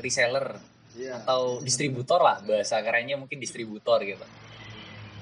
Reseller 0.00 0.56
iya 0.98 1.22
atau 1.22 1.62
distributor 1.62 2.18
lah 2.18 2.42
bahasa 2.42 2.82
kerennya 2.82 3.14
mungkin 3.14 3.38
distributor 3.38 4.00
gitu. 4.02 4.26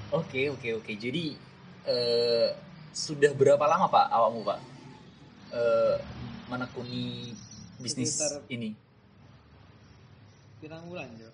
Oke 0.09 0.49
oke 0.49 0.81
oke 0.81 0.91
jadi 0.97 1.37
eh, 1.85 2.49
sudah 2.89 3.31
berapa 3.37 3.61
lama 3.61 3.85
pak 3.85 4.05
awakmu 4.09 4.41
pak 4.41 4.59
eh, 5.53 5.95
menekuni 6.49 7.35
bisnis 7.77 8.17
Sekitar- 8.17 8.43
ini? 8.49 8.71
pirang 10.59 10.83
bulan 10.91 11.07
ya 11.15 11.31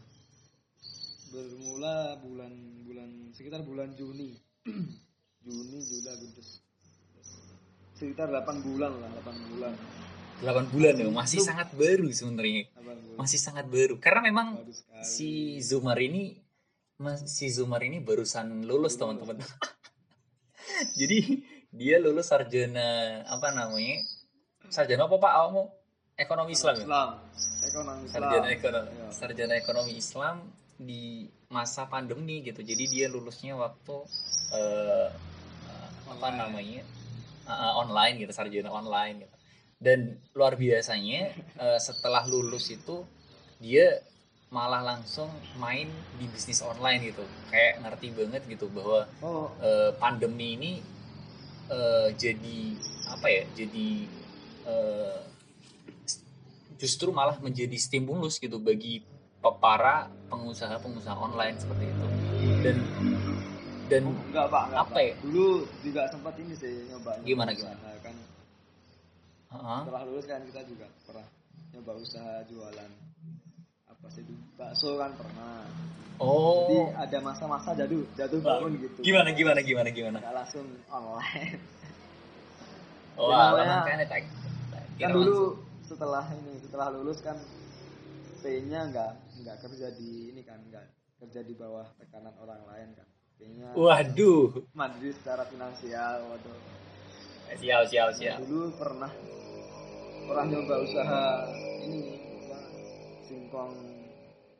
bermula 1.33 2.13
bulan 2.21 2.53
bulan 2.85 3.09
sekitar 3.33 3.65
bulan 3.65 3.89
Juni 3.97 4.37
Juni 5.45 5.77
Juli 5.81 6.05
Agustus 6.05 6.61
sekitar 7.95 8.27
8 8.27 8.59
bulan 8.61 8.91
lah 8.99 9.09
8 9.23 9.49
bulan. 9.51 9.73
8 10.43 10.67
bulan 10.67 10.93
ya 10.99 11.07
masih 11.07 11.39
Lu- 11.39 11.47
sangat 11.47 11.69
baru 11.73 12.07
sebenarnya. 12.11 12.67
8 12.75 12.83
bulan. 12.83 13.17
Masih 13.17 13.39
sangat 13.39 13.65
baru. 13.71 13.95
Karena 13.97 14.21
memang 14.21 14.47
baru 14.59 14.71
si 15.01 15.57
Zumar 15.63 15.95
ini 15.97 16.43
mas- 16.99 17.23
si 17.25 17.47
Zumar 17.47 17.79
ini 17.81 18.03
barusan 18.03 18.67
lulus 18.67 18.99
teman-teman. 18.99 19.39
Jadi 20.99 21.43
dia 21.71 21.99
lulus 21.99 22.31
sarjana 22.31 23.21
apa 23.27 23.51
namanya? 23.51 24.03
Sarjana 24.67 25.07
apa 25.07 25.15
pak? 25.15 25.31
Awakmu? 25.31 25.63
Ekonomi 26.15 26.51
Islam 26.51 26.75
ya? 26.75 26.83
Islam. 26.83 27.09
Ekonomi 27.63 28.01
Islam. 28.03 28.21
Sarjana 28.23 28.47
ekonomi 28.49 28.89
Ya. 28.91 29.05
sarjana 29.11 29.53
ekonomi 29.55 29.93
Islam 29.95 30.35
di 30.75 31.03
masa 31.47 31.87
pandemi 31.87 32.43
gitu. 32.43 32.59
Jadi 32.59 32.83
dia 32.87 33.07
lulusnya 33.07 33.55
waktu 33.55 33.95
eh, 34.51 35.07
apa 36.05 36.27
namanya 36.31 36.83
eh, 37.45 37.73
online 37.77 38.15
gitu 38.25 38.33
sarjana 38.33 38.73
online 38.73 39.25
gitu. 39.25 39.35
Dan 39.75 40.17
luar 40.33 40.57
biasanya 40.57 41.33
eh, 41.37 41.79
setelah 41.79 42.25
lulus 42.25 42.73
itu 42.73 43.05
dia 43.61 44.01
malah 44.53 44.81
langsung 44.83 45.27
main 45.59 45.89
di 46.19 46.25
bisnis 46.29 46.61
online 46.61 47.13
gitu. 47.13 47.25
Kayak 47.49 47.81
ngerti 47.81 48.07
banget 48.13 48.41
gitu 48.49 48.69
bahwa 48.69 49.09
oh. 49.21 49.49
eh, 49.61 49.91
pandemi 49.97 50.57
ini 50.57 50.71
eh, 51.69 52.09
jadi 52.15 52.59
apa 53.05 53.27
ya 53.29 53.43
jadi 53.53 53.89
eh, 54.65 55.17
justru 56.75 57.09
malah 57.15 57.39
menjadi 57.39 57.75
stimulus 57.79 58.37
gitu 58.37 58.59
bagi 58.59 59.03
para 59.39 60.09
pengusaha-pengusaha 60.33 61.17
online 61.21 61.55
seperti 61.61 61.85
itu. 61.85 62.07
Dan 62.65 62.77
dan 63.85 64.01
Oh, 64.03 64.15
enggak 64.25 64.45
pak 64.47 64.63
enggak, 64.65 64.81
apa 64.83 64.99
ya? 64.99 65.13
dulu 65.21 65.47
juga 65.79 66.01
sempat 66.07 66.33
ini 66.35 66.53
sih 66.53 66.73
nyoba 66.87 67.11
nyoba 67.15 67.23
Gimana, 67.23 67.51
usaha, 67.51 67.91
kan 67.99 68.15
Heeh. 69.47 69.79
setelah 69.81 70.01
lulus 70.03 70.25
kan 70.25 70.41
kita 70.43 70.61
juga 70.63 70.85
pernah 71.03 71.27
nyoba 71.71 71.91
usaha 71.95 72.33
jualan 72.45 72.91
apa 73.85 73.99
pas 74.01 74.15
itu 74.15 74.33
bakso 74.55 74.89
kan 74.95 75.11
pernah 75.13 75.63
Oh. 76.15 76.63
jadi 76.65 76.77
ada 76.97 77.17
masa-masa 77.21 77.75
jatuh 77.75 78.07
jatuh 78.13 78.39
bangun 78.39 78.79
gitu 78.79 79.03
Gimana 79.03 79.29
gimana 79.31 79.59
gimana 79.59 79.89
gimana? 79.89 80.17
nggak 80.17 80.33
langsung 80.33 80.63
online 80.87 81.59
Oh, 83.15 83.31
Ya, 83.31 83.51
namanya- 83.51 83.83
kan 83.85 83.99
tak. 84.05 84.21
kan 84.97 85.09
dulu 85.09 85.59
setelah 85.81 86.23
ini 86.33 86.59
setelah 86.59 86.87
lulus 86.89 87.19
kan 87.19 87.35
P-nya 88.39 88.87
nggak 88.87 89.11
nggak 89.39 89.57
kerja 89.59 89.87
di 89.91 90.31
ini 90.31 90.41
kan 90.41 90.59
nggak 90.63 90.83
kerja 91.17 91.41
di 91.41 91.53
bawah 91.53 91.83
tekanan 91.97 92.35
orang 92.37 92.63
lain 92.65 92.89
kan 92.93 93.07
P-nya 93.35 93.67
Waduh. 93.73 94.63
mandiri 94.71 95.11
secara 95.11 95.43
finansial 95.45 96.23
waduh 96.25 96.59
Sial 97.55 97.83
sial 97.85 98.09
sial. 98.11 98.41
dulu 98.41 98.73
pernah 98.73 99.11
pernah 100.25 100.45
nyoba 100.45 100.75
usaha 100.81 101.25
ini 101.79 101.99
apa, 102.41 102.59
singkong 103.23 103.73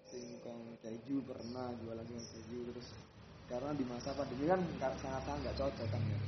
singkong 0.06 0.62
keju 0.80 1.18
pernah 1.24 1.74
jualan 1.76 2.06
singkong 2.06 2.30
keju 2.32 2.60
terus 2.70 2.88
karena 3.46 3.74
di 3.74 3.84
masa 3.84 4.14
pandemi 4.14 4.46
kan 4.46 4.62
sangat 4.96 5.22
sangat 5.24 5.40
nggak 5.42 5.58
cocok 5.58 5.88
kan 5.88 6.02
ya 6.04 6.20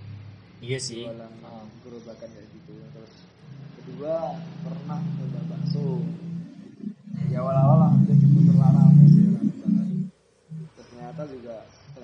Iya 0.58 0.80
sih. 0.82 1.06
jualan 1.06 1.32
Oh. 1.44 1.66
gerobakan 1.84 2.28
kayak 2.28 2.48
gitu 2.50 2.74
terus 2.92 3.14
kedua 3.78 4.14
pernah 4.66 5.00
nyoba 5.00 5.42
bakso 5.48 6.02
di 7.22 7.34
awal-awal 7.34 7.78
lah 7.80 7.92
dia 8.02 8.16
sih 8.16 8.28
rame 8.58 9.06
ternyata 10.76 11.22
juga 11.30 11.56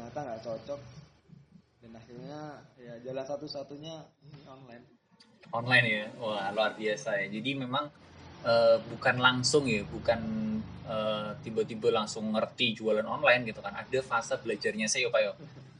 ternyata 0.03 0.19
nggak 0.27 0.43
cocok 0.43 0.81
dan 1.79 1.91
akhirnya 1.95 2.39
ya 2.75 2.93
jalan 3.07 3.23
satu-satunya 3.23 3.95
ini 4.27 4.43
online 4.51 4.83
Online 5.53 5.85
ya. 5.87 6.05
Wah, 6.19 6.49
luar 6.51 6.73
biasa 6.75 7.23
ya. 7.23 7.27
Jadi 7.39 7.55
memang 7.55 7.87
eh, 8.43 8.77
bukan 8.89 9.15
langsung 9.21 9.63
ya, 9.63 9.79
bukan 9.87 10.19
eh, 10.83 11.31
tiba-tiba 11.39 11.87
langsung 11.87 12.35
ngerti 12.35 12.75
jualan 12.75 13.07
online 13.07 13.47
gitu 13.47 13.63
kan. 13.63 13.71
Ada 13.79 14.03
fase 14.03 14.35
belajarnya 14.43 14.91
saya 14.91 15.07
Pak 15.07 15.21
yo. 15.23 15.31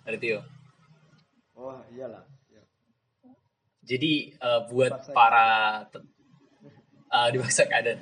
Ngerti 0.08 0.28
yo. 0.40 0.42
oh 1.60 1.84
iyalah 1.92 2.24
ya. 2.48 2.64
Jadi 3.84 4.40
eh, 4.40 4.62
buat 4.72 5.04
Dipaksa 5.04 5.12
para 5.12 5.48
te- 5.92 6.08
eh, 7.12 7.28
dipaksa 7.36 7.68
keadaan 7.68 8.00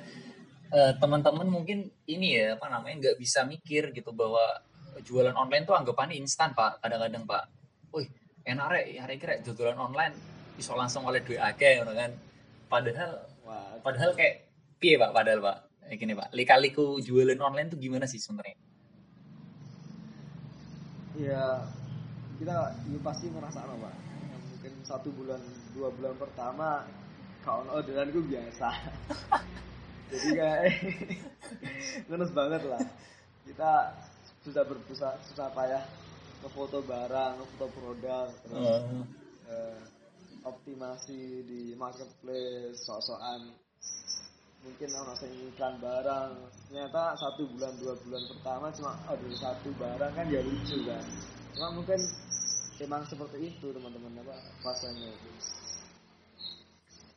Eh, 0.72 0.92
teman-teman 0.96 1.44
mungkin 1.52 1.92
ini 2.08 2.40
ya 2.40 2.56
apa 2.56 2.64
namanya 2.72 2.96
nggak 2.96 3.20
bisa 3.20 3.44
mikir 3.44 3.92
gitu 3.92 4.08
bahwa 4.16 4.40
jualan 5.00 5.32
online 5.32 5.64
tuh 5.64 5.72
anggapannya 5.72 6.20
instan 6.20 6.52
pak. 6.52 6.84
Kadang-kadang 6.84 7.24
pak, 7.24 7.48
wih 7.96 8.06
enak 8.44 8.66
rek. 8.68 8.86
Hari 9.00 9.14
kira 9.16 9.34
jualan 9.40 9.78
online 9.78 10.14
bisa 10.58 10.76
langsung 10.76 11.08
oleh 11.08 11.24
duit 11.24 11.40
akeh 11.40 11.80
ngono 11.80 11.96
kan. 11.96 12.12
Padahal 12.68 13.24
padahal 13.80 14.12
kayak 14.12 14.48
piye 14.76 15.00
pak 15.00 15.10
padahal 15.16 15.40
pak? 15.40 15.56
Kayak 15.88 15.98
gini 15.98 16.12
pak. 16.12 16.28
Lika-liku 16.36 17.00
jualan 17.00 17.40
online 17.40 17.68
tuh 17.72 17.78
gimana 17.80 18.04
sih 18.04 18.20
sebenarnya? 18.20 18.56
Ya 21.16 21.44
kita 22.40 22.74
ya 22.74 22.98
pasti 23.00 23.26
merasa 23.32 23.64
apa 23.64 23.74
pak. 23.76 23.94
Ya, 23.94 24.36
mungkin 24.36 24.72
satu 24.84 25.08
bulan 25.12 25.40
dua 25.72 25.88
bulan 25.92 26.14
pertama 26.16 26.84
kawan 27.42 27.68
orderan 27.70 28.08
gue 28.10 28.24
biasa. 28.24 28.68
Jadi 30.12 30.28
kayak 30.36 30.60
ngenes 32.08 32.32
banget 32.36 32.62
lah. 32.68 32.82
Kita 33.42 33.72
sudah 34.42 34.64
bersusah 34.66 35.14
susah 35.30 35.48
payah 35.54 35.84
ngefoto 36.42 36.82
barang 36.82 37.38
ngefoto 37.38 37.66
produk 37.70 38.28
terus 38.42 38.82
Oh. 38.82 39.06
eh, 39.46 39.78
optimasi 40.42 41.46
di 41.46 41.60
marketplace 41.78 42.82
sok-sokan. 42.82 43.54
Mungkin 44.62 44.90
orang 44.94 45.18
sing 45.18 45.30
iklan 45.50 45.78
barang. 45.82 46.30
Ternyata 46.70 47.18
satu 47.18 47.46
bulan 47.50 47.74
dua 47.82 47.94
bulan 48.06 48.22
pertama 48.30 48.70
cuma 48.74 48.94
ada 49.06 49.28
satu 49.34 49.70
barang 49.74 50.12
kan 50.14 50.26
ya 50.30 50.42
lucu 50.42 50.86
kan. 50.86 51.02
Cuma 51.54 51.68
mungkin 51.78 51.98
emang 52.78 53.02
seperti 53.06 53.54
itu 53.54 53.66
teman-teman 53.70 54.22
apa 54.22 54.34
fasenya 54.62 55.10
itu. 55.10 55.30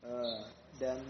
Eh, 0.06 0.40
dan 0.78 1.02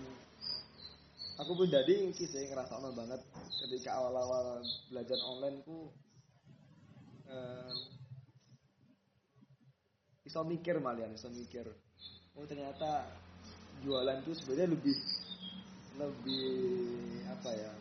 aku 1.36 1.52
pribadi 1.56 2.16
sih 2.16 2.28
saya 2.32 2.48
ngerasa 2.48 2.80
banget 2.96 3.20
ketika 3.60 3.92
awal-awal 4.00 4.64
belajar 4.88 5.20
online 5.28 5.60
ku 5.68 5.92
eh, 7.30 7.74
iso 10.26 10.42
mikir 10.44 10.82
malian 10.82 11.14
iso 11.14 11.30
mikir. 11.30 11.66
Oh 12.36 12.44
ternyata 12.44 13.06
jualan 13.86 14.20
itu 14.24 14.32
sebenarnya 14.36 14.74
lebih 14.76 14.96
lebih 15.96 16.48
apa 17.32 17.50
ya 17.56 17.72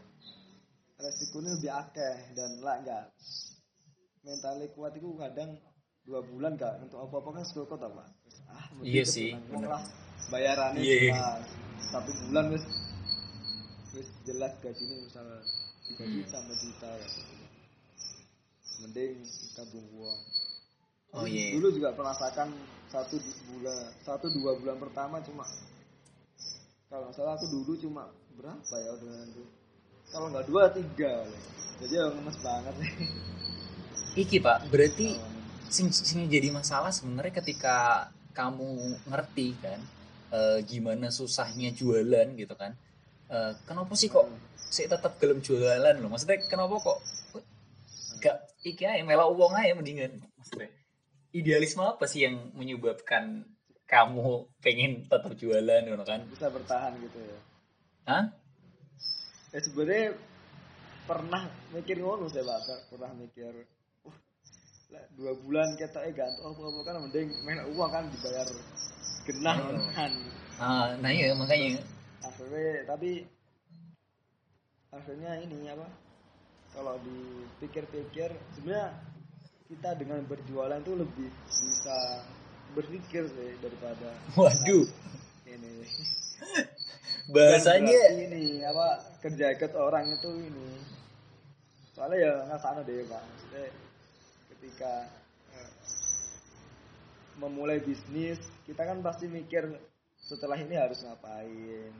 resikonya 1.02 1.58
lebih 1.58 1.70
akeh 1.72 2.16
dan 2.38 2.50
lah 2.62 2.78
enggak 2.78 3.04
mentalnya 4.22 4.66
kuat 4.72 4.94
itu 4.94 5.10
kadang 5.18 5.58
dua 6.04 6.20
bulan 6.22 6.54
gak 6.54 6.78
untuk 6.84 7.00
apa-apa 7.00 7.40
kan 7.40 7.44
sekokot 7.48 7.80
apa 7.82 8.04
ah 8.52 8.64
mesti 8.78 8.86
Iya 8.92 9.04
sih, 9.08 9.30
lah 9.50 9.82
bayarannya 10.30 10.80
Iya. 10.84 11.10
setelah 11.10 11.36
satu 11.90 12.10
bulan 12.28 12.44
wis 12.54 12.64
wis 13.96 14.08
jelas 14.22 14.52
gajinya 14.62 14.96
misalnya 15.02 15.38
tiga 15.90 16.04
juta 16.06 16.28
sama 16.30 16.52
juta 16.54 16.88
ya 16.94 17.08
mending 18.82 19.22
tabung 19.54 19.86
uang 19.94 20.20
oh 21.14 21.26
iya. 21.28 21.54
dulu 21.54 21.70
juga 21.70 21.94
merasakan 21.94 22.50
satu 22.90 23.18
bulan 23.50 23.90
satu 24.02 24.26
dua 24.30 24.54
bulan 24.58 24.78
pertama 24.78 25.18
cuma. 25.22 25.42
Kalau 26.86 27.10
nggak 27.10 27.16
salah 27.18 27.34
aku 27.34 27.46
dulu 27.50 27.74
cuma 27.74 28.06
berapa 28.38 28.74
ya 28.78 28.88
orderan 28.94 29.26
itu? 29.34 29.44
Kalau 30.14 30.26
nggak 30.30 30.46
dua 30.46 30.62
tiga 30.70 31.26
lah. 31.26 31.42
jadi 31.82 31.94
ya 31.98 32.04
ngemes 32.14 32.38
banget. 32.38 32.74
Iki 34.22 34.36
pak. 34.38 34.70
Berarti 34.70 35.18
sing, 35.66 35.90
sing 35.90 36.30
jadi 36.30 36.54
masalah 36.54 36.94
sebenarnya 36.94 37.42
ketika 37.42 38.10
kamu 38.30 38.94
ngerti 39.10 39.58
kan 39.58 39.82
eh, 40.30 40.58
gimana 40.66 41.10
susahnya 41.10 41.74
jualan 41.74 42.30
gitu 42.38 42.54
kan 42.54 42.78
Eh, 43.24 43.52
kenapa 43.64 43.96
sih 43.96 44.12
kok 44.12 44.28
saya 44.54 44.94
tetap 44.94 45.16
gelem 45.16 45.40
jualan 45.40 45.96
loh 45.96 46.12
maksudnya 46.12 46.44
kenapa 46.44 46.76
kok 46.76 46.98
gak 48.24 48.40
iki 48.64 48.88
aja 48.88 49.04
melak 49.04 49.28
uang 49.28 49.52
aja 49.52 49.76
mendingan. 49.76 50.24
Maksudnya? 50.40 50.72
Idealisme 51.36 51.84
apa 51.84 52.08
sih 52.08 52.24
yang 52.24 52.56
menyebabkan 52.56 53.44
kamu 53.84 54.48
pengen 54.64 55.04
tetap 55.04 55.36
jualan 55.36 55.82
gitu 55.84 56.04
kan? 56.08 56.24
Bisa 56.32 56.48
bertahan 56.48 56.96
gitu 57.04 57.20
ya. 57.20 57.38
Hah? 58.08 58.24
ya 59.54 59.60
sebenarnya 59.62 60.18
pernah 61.04 61.46
mikir 61.70 62.00
ngono 62.00 62.26
saya 62.32 62.48
pak. 62.48 62.88
Pernah 62.90 63.12
mikir 63.14 63.52
uh, 64.08 64.16
lah, 64.88 65.04
dua 65.14 65.36
bulan 65.36 65.76
kita 65.76 66.00
eh 66.08 66.16
gantung 66.16 66.48
apa 66.56 66.60
apa 66.64 66.80
kan 66.80 66.94
mending 67.04 67.28
main 67.44 67.60
uang 67.76 67.90
kan 67.92 68.08
dibayar 68.08 68.48
genah 69.28 69.56
Oh. 69.60 69.84
kan. 69.92 70.12
Ah, 70.58 70.96
nah 70.98 71.10
iya 71.12 71.36
makanya. 71.36 71.82
Akhirnya 72.24 72.88
tapi 72.88 73.28
akhirnya 74.94 75.30
ini 75.44 75.66
apa 75.68 75.86
kalau 76.74 76.98
dipikir-pikir 77.00 78.34
sebenarnya 78.58 78.90
kita 79.70 79.90
dengan 79.96 80.20
berjualan 80.26 80.82
itu 80.82 80.92
lebih 80.92 81.30
bisa 81.48 81.98
berpikir 82.74 83.30
sih 83.30 83.54
daripada 83.62 84.10
waduh. 84.34 84.84
ini. 85.46 85.74
Bahasanya 87.34 88.20
ini 88.20 88.60
apa 88.60 89.00
kerja 89.24 89.54
ikut 89.54 89.72
orang 89.78 90.12
itu 90.12 90.28
ini. 90.34 90.70
Soalnya 91.94 92.18
ya 92.20 92.32
nggak 92.50 92.60
sana 92.60 92.82
deh 92.84 93.06
pak. 93.06 93.22
Maksudnya 93.22 93.66
ketika 94.52 94.92
eh, 95.56 95.70
memulai 97.40 97.80
bisnis 97.80 98.42
kita 98.68 98.82
kan 98.84 99.00
pasti 99.00 99.30
mikir 99.30 99.78
setelah 100.18 100.58
ini 100.58 100.76
harus 100.76 101.00
ngapain. 101.06 101.94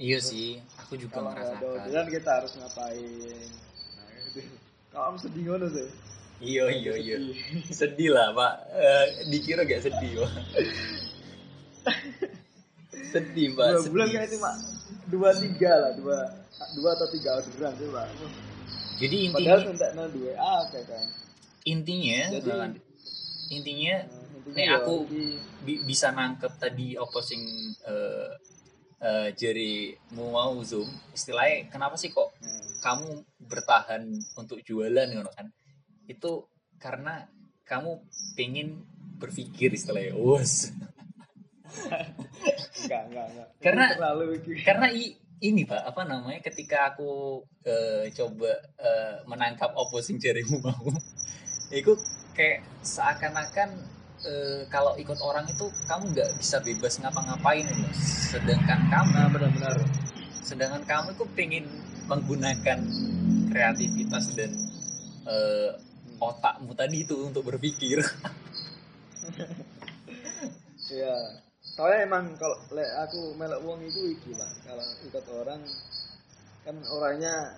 Iya 0.00 0.18
sih 0.20 0.60
aku 0.80 0.96
juga 1.00 1.20
kalau 1.20 1.30
nggak 1.32 1.40
ada 1.40 1.56
merasakan. 1.56 1.76
orderan 1.80 2.08
kita 2.08 2.30
harus 2.40 2.52
ngapain 2.56 3.69
kamu 4.90 5.16
sedih 5.18 5.42
ngono 5.46 5.66
sih? 5.70 5.88
Iya 6.40 6.64
iya 6.72 6.92
iya. 6.96 7.16
Sedih. 7.70 8.10
lah 8.10 8.32
pak. 8.32 8.52
Eh, 8.72 9.06
dikira 9.28 9.62
gak 9.62 9.84
sedih 9.84 10.12
pak. 10.18 10.32
Sedih 13.10 13.48
pak 13.54 13.66
dua 13.66 13.78
sedih. 13.80 13.90
bulan 13.92 14.08
kayak 14.08 14.28
cuma 14.34 14.50
dua 15.10 15.30
tiga 15.34 15.72
lah 15.74 15.92
dua. 15.94 16.18
Dua 16.76 16.90
atau 16.94 17.08
tiga 17.10 17.30
orderan 17.38 17.72
sih 17.74 17.88
pak. 17.88 18.06
Jadi 19.00 19.16
intinya 19.26 19.56
padahal 19.56 19.72
entek 19.72 19.90
nang 19.96 20.08
dua 20.12 20.32
A 20.36 20.54
kayak 20.70 20.86
kan. 20.86 21.04
Intinya 21.64 22.20
Jadi- 22.30 22.40
intinya 22.40 22.68
intinya 23.50 23.96
nih 24.50 24.66
ya, 24.66 24.78
aku 24.78 24.94
bi- 25.62 25.82
bisa 25.84 26.10
nangkep 26.10 26.52
tadi 26.56 26.94
apa 26.94 27.18
sing 27.20 27.42
eh 27.84 28.30
eh, 29.00 29.28
jari 29.34 29.94
mau 30.12 30.54
zoom 30.60 30.86
istilahnya 31.10 31.66
kenapa 31.68 31.94
sih 31.94 32.10
kok 32.10 32.30
nah, 32.40 32.69
kamu 32.80 33.22
bertahan 33.46 34.02
untuk 34.36 34.58
jualan 34.64 35.06
gitu 35.08 35.30
kan? 35.36 35.46
Itu 36.08 36.32
karena 36.80 37.28
kamu 37.68 38.02
pengen 38.34 38.82
berpikir 39.20 39.70
istilahnya 39.70 40.16
was 40.16 40.72
enggak 42.82 43.02
enggak 43.12 43.26
enggak. 43.30 43.48
Karena- 43.62 43.92
terlalu 43.94 44.26
karena 44.64 44.86
i 44.90 45.14
ini 45.40 45.64
pak 45.64 45.80
apa 45.86 46.04
namanya 46.04 46.40
ketika 46.44 46.92
aku 46.92 47.40
eh, 47.64 48.12
coba 48.12 48.50
eh, 48.76 49.16
menangkap 49.24 49.72
opposing 49.72 50.20
jarimu 50.20 50.60
mau 50.60 50.84
itu 51.72 51.96
kayak 52.36 52.60
seakan-akan 52.84 53.72
eh, 54.26 54.68
kalau 54.68 54.98
ikut 55.00 55.16
orang 55.24 55.48
itu 55.48 55.64
kamu 55.88 56.12
nggak 56.12 56.30
bisa 56.36 56.60
bebas 56.60 57.00
ngapa-ngapain 57.00 57.64
loh. 57.64 57.92
sedangkan 58.34 58.80
kamu 58.92 59.10
nah 59.16 59.28
benar-benar. 59.32 59.76
sedangkan 60.44 60.82
kamu 60.84 61.08
itu 61.16 61.24
pengen 61.32 61.64
menggunakan 62.10 62.78
kreativitas 63.54 64.34
dan 64.34 64.50
eh, 65.30 65.70
otakmu 66.18 66.74
tadi 66.74 67.06
itu 67.06 67.14
untuk 67.22 67.46
berpikir. 67.46 68.02
Ya 70.90 71.14
soalnya 71.62 72.02
emang 72.02 72.34
kalau 72.34 72.58
aku 73.06 73.38
melok 73.38 73.62
uang 73.62 73.78
itu 73.86 74.10
iki 74.10 74.34
pak. 74.34 74.50
Kalau 74.66 74.82
ikut 75.06 75.24
orang 75.38 75.62
kan 76.66 76.76
orangnya 76.90 77.54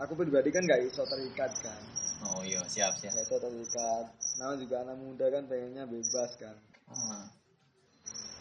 aku 0.00 0.16
pribadi 0.16 0.48
kan 0.48 0.64
nggak 0.64 0.88
iso 0.88 1.04
terikat 1.04 1.52
kan. 1.60 1.76
Oh 2.24 2.40
iya 2.40 2.64
siap 2.64 2.96
siap. 2.96 3.12
Nggak 3.12 3.26
iso 3.28 3.36
terikat. 3.36 4.04
Nah 4.40 4.56
juga 4.56 4.80
anak 4.80 4.96
muda 4.96 5.28
kan 5.28 5.44
pengennya 5.44 5.84
bebas 5.84 6.30
kan. 6.40 6.56
Ah, 6.88 7.28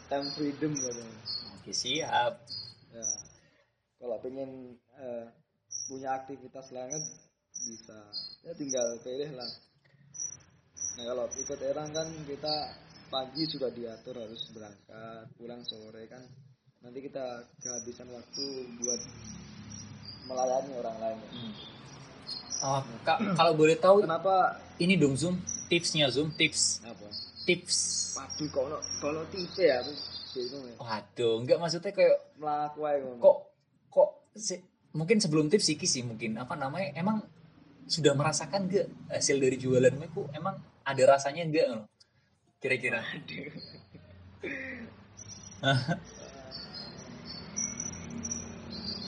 time 0.08 0.32
freedom 0.32 0.72
katanya. 0.80 1.20
Oke 1.60 1.76
siap 1.76 2.40
kalau 4.00 4.18
pengen 4.24 4.80
eh, 4.98 5.26
punya 5.92 6.16
aktivitas 6.16 6.72
lain 6.72 6.90
kan 6.96 7.04
bisa. 7.52 7.98
Ya 8.48 8.54
tinggal 8.56 8.88
pilih 9.04 9.32
lah. 9.36 9.52
Nah 10.98 11.04
kalau 11.04 11.26
ikut 11.28 11.60
orang 11.60 11.90
kan 11.92 12.08
kita 12.26 12.56
pagi 13.12 13.44
sudah 13.46 13.70
diatur 13.74 14.16
harus 14.16 14.48
berangkat 14.56 15.28
pulang 15.36 15.62
sore 15.68 16.08
kan. 16.08 16.24
Nanti 16.80 17.04
kita 17.04 17.44
kehabisan 17.60 18.08
waktu 18.10 18.46
buat 18.80 19.02
melayani 20.32 20.72
orang 20.80 20.98
lain. 21.04 21.20
Hmm. 21.36 21.54
Oh, 22.60 22.84
Kak, 23.08 23.20
kalau 23.40 23.56
boleh 23.56 23.80
tahu 23.80 24.04
kenapa? 24.04 24.60
ini 24.80 24.96
dong 24.96 25.16
zoom 25.20 25.36
tipsnya 25.68 26.08
zoom 26.08 26.32
tips. 26.40 26.80
Apa? 26.88 27.08
Tips. 27.44 27.78
Waduh 28.16 28.50
kalau 28.52 28.80
kalau 29.04 29.24
tipe 29.28 29.60
ya 29.60 29.84
aku 29.84 29.92
bingung 30.34 30.64
ya. 30.64 30.76
Waduh 30.80 31.36
nggak 31.44 31.58
maksudnya 31.60 31.92
kayak 31.92 32.18
melaku 32.40 32.80
aja 32.88 32.98
ngono. 33.04 33.20
kok 33.20 33.36
kok 33.36 33.38
se- 34.40 34.64
mungkin 34.96 35.20
sebelum 35.20 35.52
tips 35.52 35.70
iki 35.70 35.86
sih 35.86 36.02
mungkin 36.02 36.40
apa 36.40 36.56
namanya 36.56 36.96
emang 36.98 37.22
sudah 37.86 38.14
merasakan 38.14 38.70
gak 38.70 38.88
hasil 39.12 39.38
dari 39.38 39.58
jualanmu 39.58 40.04
itu 40.06 40.22
emang 40.34 40.56
ada 40.82 41.04
rasanya 41.06 41.46
enggak 41.46 41.68
loh 41.70 41.84
kira-kira. 42.58 43.02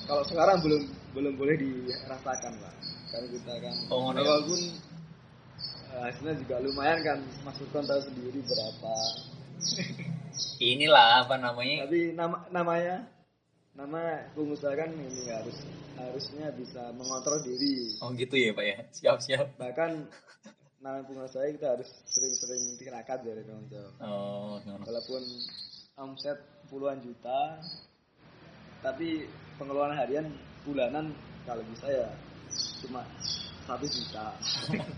Kalau 0.05 0.23
sekarang 0.27 0.59
belum 0.59 0.81
belum 1.11 1.33
boleh 1.39 1.55
dirasakan 1.55 2.53
lah 2.59 2.73
karena 3.11 3.27
kita 3.27 3.53
kan 3.59 3.75
Oh, 3.87 4.11
ya? 4.11 4.23
walaupun 4.23 4.59
eh, 5.91 6.01
hasilnya 6.07 6.33
juga 6.39 6.55
lumayan 6.63 6.99
kan 7.03 7.17
Mas 7.43 7.55
Furkon 7.59 7.83
tahu 7.83 7.99
sendiri 8.03 8.39
berapa. 8.43 8.93
Inilah 10.59 11.27
apa 11.27 11.35
namanya? 11.37 11.87
Tapi 11.87 12.15
nama 12.15 12.37
namanya 12.49 12.95
nama 13.71 14.27
pengusaha 14.35 14.75
kan 14.75 14.91
ini 14.91 15.31
harus 15.31 15.63
harusnya 15.95 16.51
bisa 16.51 16.91
mengontrol 16.95 17.39
diri. 17.39 17.95
Oh 18.03 18.11
gitu 18.11 18.35
ya 18.35 18.51
pak 18.51 18.65
ya? 18.67 18.77
Siap 18.91 19.17
siap. 19.23 19.47
Bahkan 19.55 19.91
nama 20.81 20.99
pengusaha 21.05 21.45
kita 21.53 21.77
harus 21.77 21.89
sering-sering 22.09 22.73
tirakat 22.81 23.21
dari 23.21 23.45
teman-teman 23.45 23.93
oh 24.01 24.57
ngono. 24.65 24.81
walaupun 24.81 25.21
omset 25.93 26.41
puluhan 26.73 26.97
juta 27.05 27.61
tapi 28.81 29.29
pengeluaran 29.61 29.93
harian 29.93 30.25
bulanan 30.65 31.13
kalau 31.45 31.61
bisa 31.69 31.85
ya 31.85 32.09
cuma 32.81 33.05
satu 33.69 33.85
juta. 33.85 34.33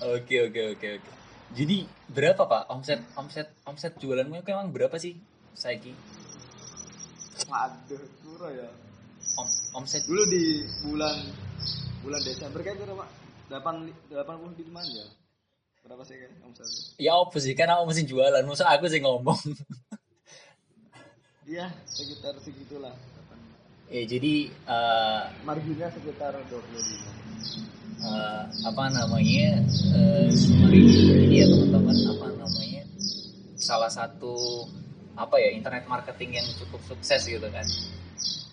Oke 0.00 0.48
oke 0.48 0.60
oke 0.72 0.88
oke. 0.96 1.10
Jadi 1.52 1.84
berapa 2.08 2.48
pak 2.48 2.72
omset 2.72 3.04
omset 3.20 3.52
omset 3.68 3.92
jualanmu 4.00 4.40
itu 4.40 4.48
emang 4.48 4.72
berapa 4.72 4.96
sih 4.96 5.20
saiki 5.52 5.92
waduh 7.48 8.02
kurang 8.22 8.52
ya. 8.54 8.68
Om, 9.40 9.48
omset. 9.82 10.04
Dulu 10.06 10.22
di 10.30 10.62
bulan 10.84 11.16
bulan 12.04 12.20
Desember 12.22 12.60
kayak 12.62 12.78
berapa? 12.78 13.04
Delapan 13.48 13.88
delapan 14.12 14.34
puluh 14.38 14.54
lima 14.60 14.84
ya? 14.84 15.06
Berapa 15.82 16.04
sih 16.04 16.20
kan 16.20 16.32
omsetnya 16.44 16.80
ya 17.00 17.12
apa 17.16 17.36
sih? 17.40 17.52
Kan 17.56 17.68
aku 17.72 17.82
mesti 17.88 18.04
jualan. 18.04 18.44
Masa 18.44 18.68
aku 18.68 18.86
sih 18.92 19.00
ngomong? 19.00 19.40
Iya 21.48 21.72
sekitar 21.88 22.36
segitulah. 22.44 22.92
Ya 23.88 24.04
jadi 24.04 24.52
eh, 24.52 25.22
marginnya 25.48 25.88
sekitar 25.88 26.36
dua 26.52 26.60
puluh 26.60 26.84
lima. 26.84 27.12
eh, 27.98 28.42
apa 28.68 28.84
namanya 28.92 29.64
eh, 29.96 30.28
ini 30.68 30.80
ini 31.24 31.36
ya 31.40 31.46
teman-teman. 31.48 31.96
Apa 32.12 32.26
namanya? 32.36 32.84
Salah 33.56 33.88
satu 33.88 34.68
apa 35.18 35.34
ya 35.42 35.50
internet 35.50 35.84
marketing 35.90 36.38
yang 36.38 36.46
cukup 36.54 36.78
sukses 36.86 37.26
gitu 37.26 37.48
kan. 37.50 37.66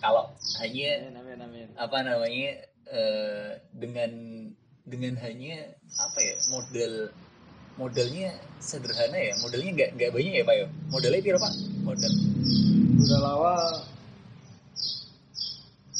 Kalau 0.02 0.34
hanya 0.58 0.90
amin 1.14 1.16
amin 1.22 1.38
amin. 1.46 1.68
apa 1.78 1.98
namanya 2.02 2.50
eh, 2.90 3.50
dengan 3.70 4.10
dengan 4.82 5.14
hanya 5.22 5.70
apa 5.98 6.18
ya 6.18 6.34
model 6.50 6.92
modelnya 7.78 8.34
sederhana 8.58 9.14
ya 9.14 9.34
modelnya 9.42 9.70
nggak 9.78 9.90
nggak 9.94 10.10
banyak 10.10 10.34
ya 10.42 10.44
pak 10.44 10.56
ya? 10.58 10.66
Modelnya 10.90 11.20
berapa 11.22 11.40
pak? 11.46 11.52
Model. 11.86 12.12
Udah 13.06 13.20
awal 13.22 13.64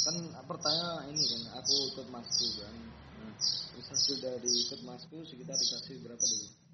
kan 0.07 0.17
pertanyaan 0.47 1.11
ini 1.11 1.23
kan 1.27 1.43
aku 1.63 1.75
ikut 1.95 2.07
masku 2.11 2.47
kan. 2.63 2.75
Nah, 3.23 3.35
terus 3.75 3.87
hasil 3.91 4.17
dari 4.19 4.51
ikut 4.67 4.81
masku 4.87 5.23
sekitar 5.27 5.55
dikasih 5.59 5.99
berapa 6.03 6.23
dulu 6.23 6.66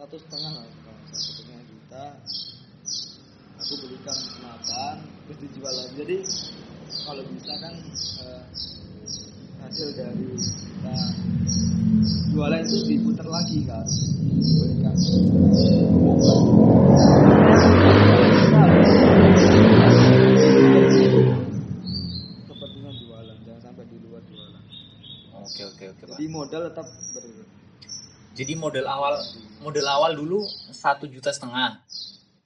satu 0.00 0.16
setengah 0.16 0.52
lah 0.56 0.64
satu 1.12 1.44
setengah 1.44 1.60
juta 1.68 2.04
aku 3.60 3.74
belikan 3.84 4.16
makan 4.40 4.96
terus 5.28 5.38
dijual 5.44 5.74
lagi. 5.76 5.92
Jadi 6.00 6.16
kalau 7.04 7.20
bisa 7.28 7.52
kan 7.60 7.74
eh, 8.24 8.44
hasil 9.60 9.88
dari 9.92 10.24
kita 10.40 10.96
jualan 12.32 12.60
itu 12.64 12.78
diputar 12.88 13.28
lagi 13.28 13.60
harus 13.68 13.96
diberikan. 14.24 14.96
Kepentingan 22.48 22.94
jualan 23.04 23.36
jangan 23.44 23.60
sampai 23.68 23.84
di 23.84 23.96
luar 24.00 24.24
jualan. 24.24 24.64
Oke 25.44 25.62
oke 25.68 25.84
oke 25.92 26.02
pak. 26.08 26.16
Jadi 26.16 26.26
modal 26.32 26.72
tetap 26.72 26.88
ber 26.88 27.59
jadi 28.40 28.56
model 28.56 28.88
awal 28.88 29.20
model 29.60 29.84
awal 29.84 30.16
dulu 30.16 30.48
satu 30.72 31.04
juta 31.04 31.28
setengah. 31.28 31.84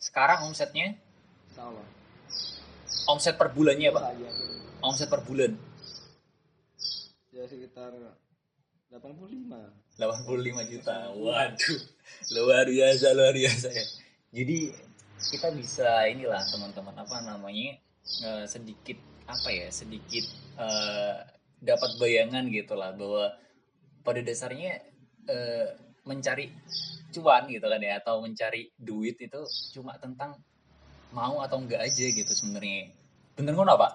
Sekarang 0.02 0.50
omsetnya? 0.50 0.98
Salah 1.54 1.94
omset 3.08 3.36
per 3.36 3.52
bulannya 3.52 3.92
pak. 3.92 4.02
Omset 4.84 5.08
per 5.08 5.24
bulan. 5.24 5.56
Ya 7.32 7.44
sekitar 7.48 7.92
85 8.92 8.98
85 10.00 10.72
juta. 10.72 10.96
Waduh 11.14 11.80
luar 12.36 12.66
biasa 12.68 13.06
luar 13.16 13.34
biasa 13.34 13.68
ya. 13.72 13.84
Jadi 14.34 14.74
kita 15.34 15.48
bisa 15.54 15.88
inilah 16.10 16.42
teman-teman 16.50 16.94
apa 17.00 17.16
namanya 17.24 17.80
eh, 18.24 18.44
sedikit 18.50 18.98
apa 19.24 19.48
ya 19.48 19.68
sedikit 19.72 20.24
eh, 20.60 21.16
dapat 21.64 21.96
bayangan 21.96 22.44
gitu 22.52 22.76
lah 22.76 22.92
bahwa 22.92 23.32
pada 24.04 24.20
dasarnya 24.20 24.84
eh, 25.28 25.68
mencari 26.04 26.52
cuan 27.14 27.46
gitu 27.46 27.66
kan 27.70 27.80
ya 27.80 28.02
atau 28.02 28.20
mencari 28.20 28.68
duit 28.76 29.16
itu 29.16 29.40
cuma 29.78 29.94
tentang 29.96 30.34
mau 31.14 31.38
atau 31.40 31.62
enggak 31.62 31.80
aja 31.80 32.06
gitu 32.10 32.32
sebenarnya. 32.34 32.90
Bener 33.38 33.54
ngono 33.54 33.78
pak? 33.78 33.92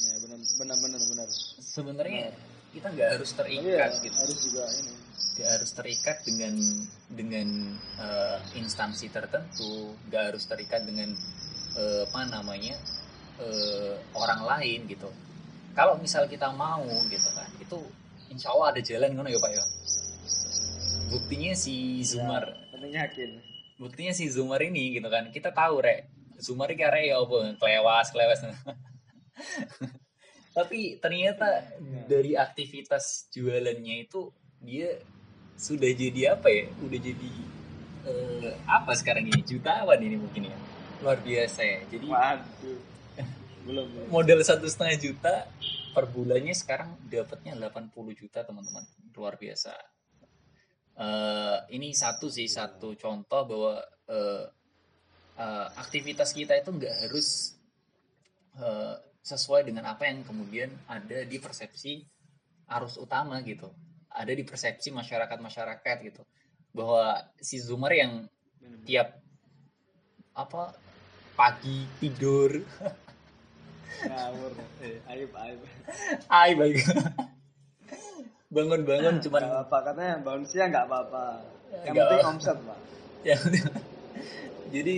Ya 0.00 0.14
benar 0.24 0.38
benar 0.40 0.76
benar 0.80 1.00
benar 1.04 1.28
sebenarnya 1.60 2.32
kita 2.72 2.88
nggak 2.92 3.08
harus 3.18 3.30
tapi 3.36 3.60
ya 3.60 3.88
terikat 3.88 3.92
gitu. 4.04 4.16
harus 4.16 4.38
juga 4.40 4.62
ini. 4.80 4.92
Nggak 5.38 5.50
harus 5.54 5.70
terikat 5.76 6.16
dengan 6.24 6.54
dengan 7.12 7.48
eh, 8.00 8.38
instansi 8.56 9.06
tertentu 9.12 9.94
nggak 10.08 10.22
harus 10.32 10.44
terikat 10.48 10.82
dengan 10.88 11.12
eh, 11.76 12.02
apa 12.08 12.20
namanya 12.32 12.74
eh, 13.38 13.94
orang 14.16 14.40
lain 14.48 14.88
gitu. 14.88 15.12
Kalau 15.76 15.94
misal 16.00 16.26
kita 16.26 16.50
mau 16.56 16.82
gitu 17.06 17.28
kan 17.36 17.50
itu 17.60 17.78
insya 18.32 18.50
Allah 18.50 18.74
ada 18.74 18.80
jalan 18.82 19.14
ngono 19.14 19.28
ya 19.30 19.38
pak 19.40 19.50
ya 19.52 19.64
buktinya 21.08 21.52
si 21.56 22.04
Zumar. 22.04 22.44
ya, 22.44 22.68
penting 22.76 22.92
yakin. 22.94 23.30
Buktinya 23.80 24.12
si 24.12 24.28
Zumar 24.28 24.60
ini 24.60 25.00
gitu 25.00 25.08
kan. 25.08 25.32
Kita 25.32 25.50
tahu 25.50 25.80
rek. 25.80 26.12
Zumar 26.38 26.70
ini 26.70 26.78
karena 26.78 27.00
ya 27.02 27.16
apa? 27.18 27.58
Kelewas 27.58 28.08
kelewas 28.14 28.40
tapi 30.58 30.98
ternyata 30.98 31.62
dari 32.10 32.34
aktivitas 32.34 33.30
jualannya 33.30 34.10
itu 34.10 34.34
dia 34.58 34.98
sudah 35.54 35.90
jadi 35.94 36.34
apa 36.34 36.50
ya? 36.50 36.66
Udah 36.82 36.98
jadi 36.98 37.30
eh, 38.06 38.54
apa 38.66 38.92
sekarang 38.94 39.30
ini? 39.30 39.42
Jutawan 39.42 39.98
ini 39.98 40.18
mungkin 40.18 40.50
ya. 40.50 40.58
Luar 41.02 41.18
biasa 41.22 41.60
ya. 41.62 41.78
Jadi 41.90 42.06
waduh. 42.06 42.80
Belum 43.66 43.84
belum. 43.84 44.06
modal 44.08 44.40
satu 44.42 44.64
setengah 44.64 44.96
juta 44.96 45.34
per 45.92 46.08
bulannya 46.08 46.56
sekarang 46.56 46.96
dapatnya 47.06 47.54
80 47.58 47.94
juta 48.18 48.42
teman-teman. 48.42 48.82
Luar 49.14 49.38
biasa 49.38 49.74
Eh, 50.98 51.58
ini 51.78 51.94
satu 51.94 52.26
sih 52.26 52.50
satu 52.50 52.98
contoh 52.98 53.42
bahwa 53.46 53.78
eh, 54.10 54.44
eh, 55.38 55.66
aktivitas 55.78 56.34
kita 56.34 56.58
itu 56.58 56.74
nggak 56.74 57.06
harus 57.06 57.54
eh, 58.58 58.98
sesuai 59.22 59.70
dengan 59.70 59.94
apa 59.94 60.10
yang 60.10 60.26
kemudian 60.26 60.74
ada 60.90 61.22
di 61.22 61.38
persepsi 61.38 62.02
arus 62.66 62.98
utama 62.98 63.38
gitu. 63.46 63.70
Ada 64.10 64.34
di 64.34 64.42
persepsi 64.42 64.90
masyarakat 64.90 65.38
masyarakat 65.38 65.96
gitu. 66.02 66.22
Bahwa 66.74 67.22
si 67.38 67.62
zoomer 67.62 67.94
yang 67.94 68.12
tiap 68.82 69.22
apa 70.34 70.74
pagi 71.38 71.86
tidur. 72.02 72.58
Ngawur. 74.02 74.52
Aib 75.14 75.30
aib. 75.30 75.60
Ay 76.42 76.58
baik 76.58 76.82
bangun-bangun 78.48 79.20
cuman 79.20 79.42
apa 79.68 79.76
katanya 79.84 80.14
bangun 80.24 80.44
siang 80.48 80.72
nggak 80.72 80.86
apa-apa. 80.88 81.24
Yang 81.84 81.94
Nggak 81.94 82.06
penting 82.08 82.20
apa. 82.24 82.32
omset 82.32 82.58
pak. 82.64 82.78
Ya 83.26 83.36
jadi 84.74 84.96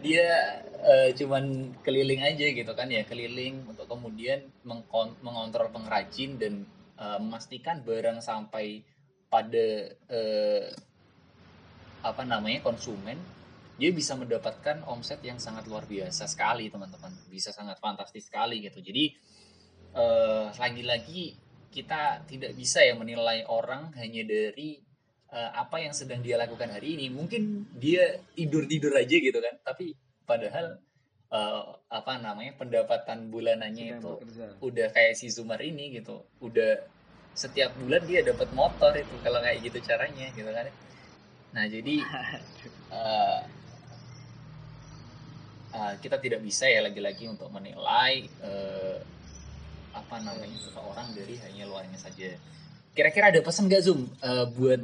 dia 0.00 0.26
eh, 0.80 1.10
cuman 1.12 1.76
keliling 1.84 2.24
aja 2.24 2.46
gitu 2.48 2.72
kan 2.72 2.88
ya 2.88 3.04
keliling 3.04 3.68
untuk 3.68 3.84
kemudian 3.84 4.48
mengkon- 4.64 5.16
mengontrol 5.20 5.68
pengrajin 5.68 6.40
dan 6.40 6.64
eh, 6.96 7.18
memastikan 7.20 7.84
barang 7.84 8.24
sampai 8.24 8.80
pada 9.28 9.66
eh, 10.08 10.68
apa 12.04 12.22
namanya 12.24 12.64
konsumen 12.64 13.16
dia 13.74 13.90
bisa 13.90 14.14
mendapatkan 14.14 14.86
omset 14.86 15.18
yang 15.26 15.36
sangat 15.42 15.66
luar 15.68 15.84
biasa 15.84 16.30
sekali 16.30 16.70
teman-teman. 16.70 17.10
Bisa 17.28 17.50
sangat 17.50 17.76
fantastis 17.82 18.30
sekali 18.30 18.62
gitu. 18.62 18.78
Jadi 18.80 19.34
lagi-lagi 20.58 21.38
kita 21.74 22.22
tidak 22.30 22.54
bisa 22.54 22.86
ya 22.86 22.94
menilai 22.94 23.42
orang 23.50 23.90
hanya 23.98 24.22
dari 24.22 24.78
eh, 25.34 25.50
apa 25.50 25.82
yang 25.82 25.90
sedang 25.90 26.22
dia 26.22 26.38
lakukan 26.38 26.70
hari 26.70 26.94
ini. 26.94 27.10
Mungkin 27.10 27.74
dia 27.74 28.22
tidur 28.38 28.70
tidur 28.70 28.94
aja 28.94 29.16
gitu 29.18 29.42
kan. 29.42 29.58
Tapi 29.66 29.90
padahal 30.22 30.78
eh, 31.34 31.62
apa 31.90 32.12
namanya 32.22 32.54
pendapatan 32.54 33.34
bulanannya 33.34 33.98
sedang 33.98 33.98
itu 33.98 34.12
bekerja. 34.22 34.44
udah 34.62 34.86
kayak 34.94 35.14
si 35.18 35.26
Zumar 35.34 35.58
ini 35.58 35.98
gitu. 35.98 36.22
Udah 36.38 36.78
setiap 37.34 37.74
bulan 37.82 38.06
dia 38.06 38.22
dapat 38.22 38.46
motor 38.54 38.94
itu 38.94 39.14
kalau 39.26 39.42
kayak 39.42 39.58
gitu 39.66 39.82
caranya 39.82 40.30
gitu 40.30 40.50
kan. 40.54 40.70
Nah 41.58 41.64
jadi 41.66 41.94
eh, 43.02 43.40
eh, 45.74 45.92
kita 45.98 46.22
tidak 46.22 46.40
bisa 46.46 46.70
ya 46.70 46.86
lagi-lagi 46.86 47.26
untuk 47.26 47.50
menilai 47.50 48.30
eh, 48.30 48.98
apa 49.94 50.16
namanya 50.20 50.58
seseorang 50.58 51.08
dari 51.14 51.38
hanya 51.38 51.64
luarnya 51.70 51.98
saja. 51.98 52.34
Kira-kira 52.94 53.30
ada 53.30 53.40
pesan 53.42 53.70
gak 53.70 53.82
Zoom 53.86 54.06
eh, 54.22 54.46
buat 54.54 54.82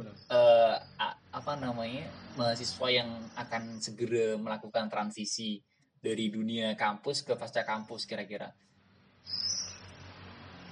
a- 0.99 1.17
apa 1.31 1.53
namanya 1.59 2.07
mahasiswa 2.39 2.87
yang 2.91 3.07
akan 3.35 3.79
segera 3.83 4.35
melakukan 4.39 4.87
transisi 4.87 5.59
dari 5.99 6.31
dunia 6.31 6.73
kampus 6.79 7.23
ke 7.23 7.35
pasca 7.35 7.63
kampus 7.67 8.07
kira-kira? 8.07 8.51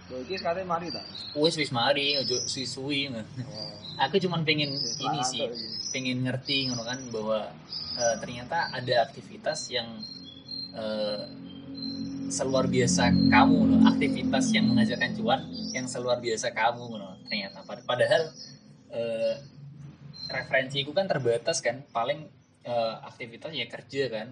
Iki 0.10 0.42
sekarang 0.42 0.66
mari 0.66 0.90
tak 0.90 1.06
wis 1.38 1.54
wis 1.54 1.70
mari 1.70 2.18
ojo 2.18 2.42
suwi-suwi 2.50 3.14
oh. 3.14 3.22
aku 4.02 4.18
cuman 4.18 4.42
pengen 4.42 4.74
ini 4.74 5.22
sih 5.22 5.46
pengen 5.94 6.26
ngerti 6.26 6.66
ngono 6.66 6.82
kan 6.82 6.98
bahwa 7.14 7.54
eh, 7.94 8.16
ternyata 8.18 8.74
ada 8.74 9.06
aktivitas 9.06 9.70
yang 9.70 10.02
eh, 10.74 11.22
seluar 12.30 12.66
biasa 12.70 13.10
kamu 13.34 13.60
loh 13.70 13.82
aktivitas 13.90 14.54
yang 14.56 14.66
menghasilkan 14.70 15.12
cuan 15.18 15.42
yang 15.76 15.86
seluar 15.90 16.18
biasa 16.22 16.54
kamu 16.54 16.86
loh 16.96 17.14
ternyata. 17.26 17.66
Pad- 17.66 17.86
padahal 17.86 18.30
eh, 18.94 19.36
referensiku 20.30 20.94
kan 20.94 21.10
terbatas 21.10 21.58
kan 21.60 21.82
paling 21.90 22.30
eh, 22.64 22.96
aktivitas 23.10 23.52
ya 23.54 23.66
kerja 23.66 24.04
kan 24.10 24.30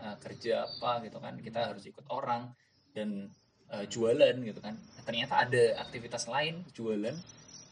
Eh, 0.00 0.16
kerja 0.16 0.64
apa 0.64 1.04
gitu 1.04 1.20
kan 1.20 1.36
kita 1.36 1.60
harus 1.68 1.84
ikut 1.84 2.08
orang 2.08 2.48
dan 2.96 3.28
eh, 3.68 3.84
jualan 3.84 4.32
gitu 4.40 4.60
kan. 4.64 4.72
Ternyata 5.04 5.44
ada 5.44 5.76
aktivitas 5.84 6.24
lain 6.24 6.64
jualan 6.72 7.12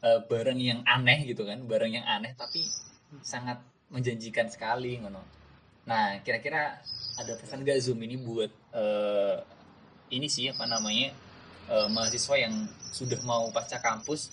eh, 0.05 0.21
barang 0.29 0.61
yang 0.61 0.85
aneh 0.85 1.25
gitu 1.25 1.49
kan 1.49 1.65
barang 1.65 1.89
yang 1.89 2.05
aneh 2.05 2.37
tapi 2.37 2.61
sangat 3.25 3.65
menjanjikan 3.89 4.53
sekali 4.53 5.01
ngono. 5.01 5.25
Nah 5.89 6.21
kira-kira 6.21 6.77
ada 7.17 7.33
pesan 7.41 7.65
gak 7.65 7.81
zoom 7.81 8.05
ini 8.05 8.21
buat 8.21 8.53
eh, 8.77 9.37
ini 10.11 10.29
sih 10.29 10.49
apa 10.49 10.65
namanya 10.65 11.13
eh, 11.69 11.89
mahasiswa 11.89 12.37
yang 12.37 12.55
sudah 12.93 13.21
mau 13.25 13.49
pasca 13.53 13.79
kampus 13.81 14.33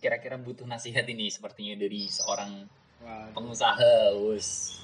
kira-kira 0.00 0.40
butuh 0.40 0.64
nasihat 0.64 1.04
ini 1.08 1.28
sepertinya 1.28 1.76
dari 1.76 2.08
seorang 2.08 2.64
Wah, 3.04 3.28
pengusaha 3.36 4.16
us 4.32 4.80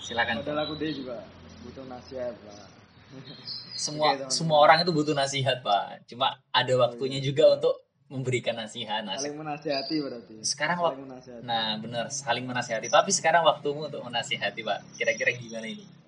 silakan 0.00 0.44
padahal 0.44 0.68
aku 0.68 0.74
dia 0.80 0.92
juga 0.92 1.24
butuh 1.60 1.84
nasihat 1.88 2.34
pak. 2.36 2.68
Semua 3.80 4.12
teman-teman. 4.12 4.28
semua 4.28 4.58
orang 4.60 4.78
itu 4.84 4.92
butuh 4.92 5.16
nasihat 5.16 5.64
pak. 5.64 6.04
Cuma 6.04 6.36
ada 6.52 6.72
waktunya 6.76 7.16
iya. 7.16 7.32
juga 7.32 7.56
untuk 7.56 7.80
memberikan 8.12 8.52
nasihat 8.52 9.00
Nas- 9.00 9.24
saling 9.24 9.40
menasihati 9.40 9.96
berarti. 10.04 10.36
Sekarang 10.44 10.78
waktu 10.84 11.00
nah 11.40 11.80
benar 11.80 12.12
saling 12.12 12.44
menasihati. 12.44 12.92
Tapi 12.92 13.08
sekarang 13.08 13.40
waktumu 13.48 13.88
untuk 13.88 14.04
menasihati 14.04 14.60
pak. 14.60 14.84
Kira-kira 15.00 15.32
gimana 15.32 15.64
ini 15.64 15.99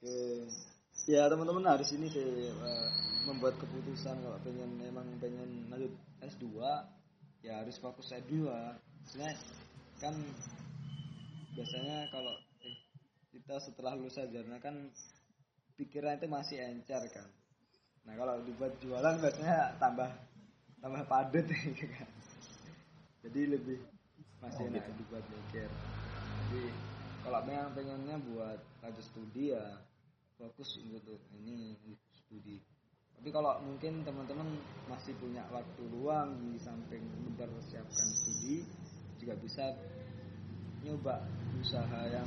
Oke. 0.00 0.48
Ya 1.04 1.28
teman-teman 1.28 1.68
harus 1.68 1.92
ini 1.92 2.08
sih 2.08 2.24
eh, 2.48 2.88
membuat 3.28 3.60
keputusan 3.60 4.16
kalau 4.24 4.40
pengen 4.40 4.80
emang 4.80 5.04
pengen 5.20 5.68
lanjut 5.68 5.92
S2 6.24 6.56
ya 7.44 7.60
harus 7.60 7.76
fokus 7.76 8.08
S2. 8.08 8.48
Sebenarnya 9.04 9.36
kan 10.00 10.16
biasanya 11.52 12.08
kalau 12.08 12.32
eh, 12.64 12.76
kita 13.28 13.60
setelah 13.60 13.92
lulus 13.92 14.16
sarjana 14.16 14.56
kan 14.56 14.88
pikiran 15.76 16.16
itu 16.16 16.28
masih 16.32 16.64
encer 16.64 17.04
kan. 17.12 17.28
Nah 18.08 18.16
kalau 18.16 18.40
dibuat 18.40 18.72
jualan 18.80 19.20
biasanya 19.20 19.76
tambah 19.76 20.08
tambah 20.80 21.04
padat 21.04 21.44
gitu 21.68 21.84
kan. 21.92 22.08
Jadi 23.20 23.40
lebih 23.52 23.78
masih 24.40 24.64
Oh, 24.64 24.68
enak 24.72 24.80
gitu. 24.80 24.96
dibuat 25.04 25.24
mikir. 25.28 25.68
Jadi 26.48 26.62
kalau 27.20 27.40
memang 27.44 27.76
pengennya 27.76 28.16
buat 28.32 28.60
lanjut 28.80 29.04
studi 29.04 29.52
ya 29.52 29.64
fokus 30.40 30.80
untuk 30.80 31.20
ini 31.36 31.76
studi. 32.16 32.56
Tapi 33.20 33.28
kalau 33.28 33.60
mungkin 33.60 34.00
teman-teman 34.00 34.48
masih 34.88 35.12
punya 35.20 35.44
waktu 35.52 35.82
luang 35.92 36.40
di 36.40 36.56
samping 36.56 37.04
mempersiapkan 37.28 38.08
studi 38.16 38.64
juga 39.20 39.36
bisa 39.36 39.76
nyoba 40.80 41.20
usaha 41.60 42.00
yang 42.08 42.24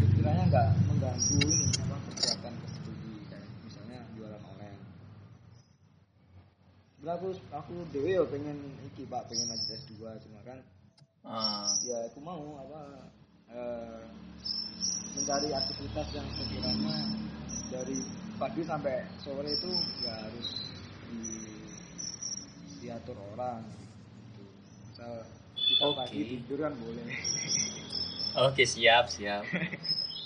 sekiranya 0.00 0.48
nggak 0.48 0.68
mengganggu 0.88 1.36
ini 1.44 1.68
apa 1.84 1.96
persiapan 2.08 2.52
ke 2.56 2.68
studi 2.80 3.14
kayak 3.28 3.48
misalnya 3.68 4.00
jualan 4.16 4.40
online. 4.40 4.80
Aku 7.04 7.36
aku 7.52 7.74
dewe 7.92 8.16
yo 8.16 8.24
pengen 8.24 8.56
iki 8.88 9.04
pak 9.04 9.28
pengen 9.28 9.52
lanjut 9.52 9.76
S2 9.76 10.00
cuma 10.24 10.40
kan 10.48 10.64
Eh, 11.22 11.66
ya 11.86 12.10
aku 12.10 12.18
mau 12.18 12.58
apa 12.58 12.82
eh, 13.54 14.02
mencari 15.22 15.54
aktivitas 15.54 16.18
yang 16.18 16.26
sekiranya 16.34 16.98
dari 17.70 18.02
pagi 18.42 18.66
sampai 18.66 19.06
sore 19.22 19.54
itu 19.54 19.70
nggak 19.70 20.18
harus 20.18 20.48
di, 21.14 21.22
diatur 22.82 23.14
orang 23.30 23.62
gitu. 23.62 24.42
misal 24.90 25.22
kita 25.54 25.82
Oke. 25.86 25.98
pagi 26.02 26.20
tidur 26.26 26.58
kan 26.66 26.74
boleh. 26.74 27.06
Oke 28.50 28.66
siap 28.66 29.06
siap. 29.14 29.46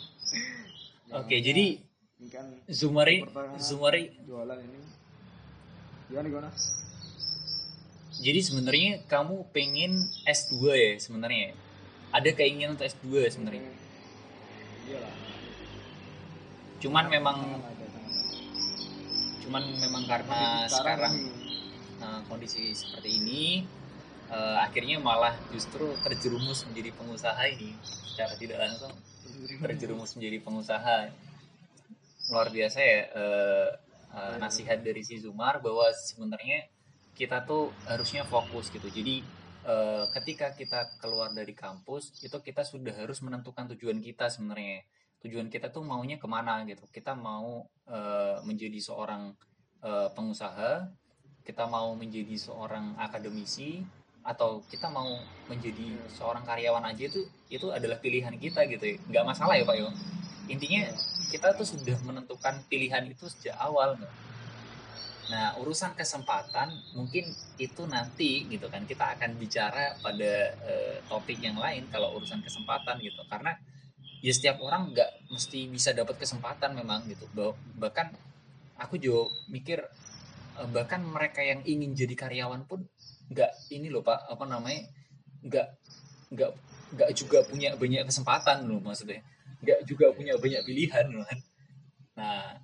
Oke 1.20 1.44
jadi 1.44 1.76
ini 2.16 2.28
kan 2.32 2.48
Zumari 2.64 3.20
Zumari. 3.60 4.16
jualan 4.24 4.56
ini. 4.64 4.80
Gimana 6.08 6.26
gimana? 6.32 6.50
Jadi 8.16 8.40
sebenarnya 8.40 9.04
kamu 9.12 9.44
pengen 9.52 9.92
S2 10.24 10.56
ya 10.72 10.92
sebenarnya? 10.96 11.52
Ada 12.16 12.32
keinginan 12.32 12.80
untuk 12.80 12.88
S2 12.88 13.28
sebenarnya? 13.28 13.60
Iya 13.60 13.76
lah 13.76 13.85
cuman 16.76 17.04
memang 17.08 17.36
sangat 17.40 17.62
ada. 17.72 17.86
cuman 19.46 19.62
memang 19.80 20.04
karena 20.06 20.40
sekarang 20.70 21.14
uh, 22.02 22.20
kondisi 22.28 22.74
seperti 22.76 23.22
ini 23.22 23.42
uh, 24.30 24.62
akhirnya 24.62 24.98
malah 24.98 25.34
justru 25.50 25.94
terjerumus 26.02 26.66
menjadi 26.70 26.90
pengusaha 26.94 27.42
ini 27.50 27.74
secara 27.82 28.34
tidak 28.38 28.58
langsung. 28.62 28.92
Terjerumus. 29.46 30.16
Menjadi 30.16 30.38
pengusaha. 30.42 30.96
Luar 32.26 32.50
biasa 32.50 32.78
ya 32.82 33.00
uh, 33.14 33.68
uh, 34.10 34.34
nasihat 34.42 34.82
dari 34.82 35.06
si 35.06 35.22
Zumar 35.22 35.62
bahwa 35.62 35.86
sebenarnya 35.94 36.66
kita 37.14 37.46
tuh 37.46 37.70
harusnya 37.86 38.26
fokus 38.26 38.66
gitu. 38.74 38.90
Jadi 38.90 39.22
uh, 39.66 40.06
ketika 40.14 40.54
kita 40.54 40.96
keluar 41.02 41.34
dari 41.34 41.52
kampus 41.52 42.22
itu 42.22 42.38
kita 42.40 42.62
sudah 42.62 42.94
harus 42.94 43.18
menentukan 43.20 43.74
tujuan 43.74 43.98
kita 43.98 44.30
sebenarnya. 44.30 44.86
Tujuan 45.26 45.50
kita 45.50 45.74
tuh 45.74 45.82
maunya 45.82 46.22
ke 46.22 46.28
mana 46.30 46.62
gitu. 46.64 46.86
Kita 46.88 47.18
mau 47.18 47.66
uh, 47.90 48.38
menjadi 48.46 48.78
seorang 48.78 49.34
uh, 49.82 50.08
pengusaha 50.14 50.86
kita 51.46 51.62
mau 51.70 51.94
menjadi 51.94 52.34
seorang 52.34 52.98
akademisi 52.98 53.86
atau 54.26 54.66
kita 54.66 54.90
mau 54.90 55.06
menjadi 55.46 55.94
seorang 56.10 56.42
karyawan 56.42 56.82
aja 56.90 57.06
itu 57.06 57.22
itu 57.46 57.70
adalah 57.70 58.02
pilihan 58.02 58.34
kita 58.34 58.66
gitu 58.66 58.82
ya. 58.82 58.96
Nggak 59.06 59.24
masalah 59.30 59.54
ya 59.54 59.62
pak 59.62 59.78
yo 59.78 59.88
intinya 60.46 60.90
kita 61.30 61.54
tuh 61.58 61.66
sudah 61.66 61.98
menentukan 62.06 62.62
pilihan 62.70 63.02
itu 63.06 63.26
sejak 63.26 63.58
awal 63.58 63.98
nah 65.26 65.58
urusan 65.58 65.98
kesempatan 65.98 66.70
mungkin 66.94 67.34
itu 67.58 67.82
nanti 67.90 68.46
gitu 68.46 68.70
kan 68.70 68.86
kita 68.86 69.18
akan 69.18 69.34
bicara 69.34 69.98
pada 69.98 70.54
uh, 70.62 70.96
topik 71.10 71.42
yang 71.42 71.58
lain 71.58 71.90
kalau 71.90 72.14
urusan 72.18 72.42
kesempatan 72.46 73.02
gitu. 73.02 73.22
Karena 73.26 73.58
ya 74.22 74.32
setiap 74.32 74.62
orang 74.62 74.94
nggak 74.94 75.30
mesti 75.30 75.66
bisa 75.66 75.90
dapat 75.90 76.16
kesempatan 76.22 76.78
memang 76.78 77.06
gitu. 77.10 77.26
Bahkan 77.78 78.06
aku 78.78 79.00
juga 79.02 79.32
mikir 79.50 79.82
eh, 80.58 80.68
bahkan 80.70 81.02
mereka 81.02 81.42
yang 81.42 81.64
ingin 81.66 81.96
jadi 81.96 82.14
karyawan 82.14 82.62
pun 82.68 82.86
nggak 83.32 83.72
ini 83.74 83.90
loh 83.90 84.06
pak 84.06 84.30
apa 84.30 84.44
namanya 84.46 84.86
nggak 85.42 85.68
nggak 86.30 86.50
nggak 86.94 87.10
juga 87.18 87.42
punya 87.42 87.74
banyak 87.74 88.06
kesempatan 88.06 88.66
loh 88.66 88.78
maksudnya. 88.78 89.26
Nggak 89.62 89.78
juga 89.90 90.14
punya 90.14 90.38
banyak 90.38 90.62
pilihan 90.62 91.06
loh 91.10 91.26
nah 92.16 92.56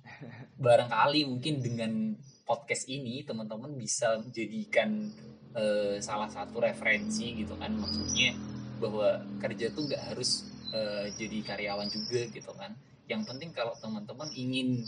barangkali 0.57 1.29
mungkin 1.29 1.61
dengan 1.61 2.17
podcast 2.43 2.91
ini 2.91 3.23
teman-teman 3.23 3.71
bisa 3.75 4.19
menjadikan 4.19 5.09
uh, 5.55 5.95
salah 6.03 6.27
satu 6.27 6.59
referensi 6.59 7.43
gitu 7.43 7.55
kan. 7.55 7.71
Maksudnya 7.75 8.35
bahwa 8.83 9.23
kerja 9.39 9.71
tuh 9.71 9.87
nggak 9.87 10.03
harus 10.13 10.51
uh, 10.75 11.07
jadi 11.15 11.39
karyawan 11.43 11.87
juga 11.87 12.27
gitu 12.29 12.51
kan. 12.55 12.75
Yang 13.07 13.31
penting 13.31 13.49
kalau 13.55 13.75
teman-teman 13.79 14.27
ingin 14.35 14.83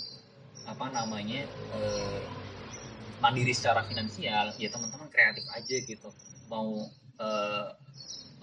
apa 0.67 0.91
namanya 0.91 1.47
uh, 1.71 2.23
mandiri 3.23 3.55
secara 3.55 3.85
finansial 3.87 4.51
ya 4.59 4.67
teman-teman 4.67 5.07
kreatif 5.07 5.47
aja 5.55 5.75
gitu. 5.79 6.09
Mau 6.51 6.91
uh, 7.19 7.67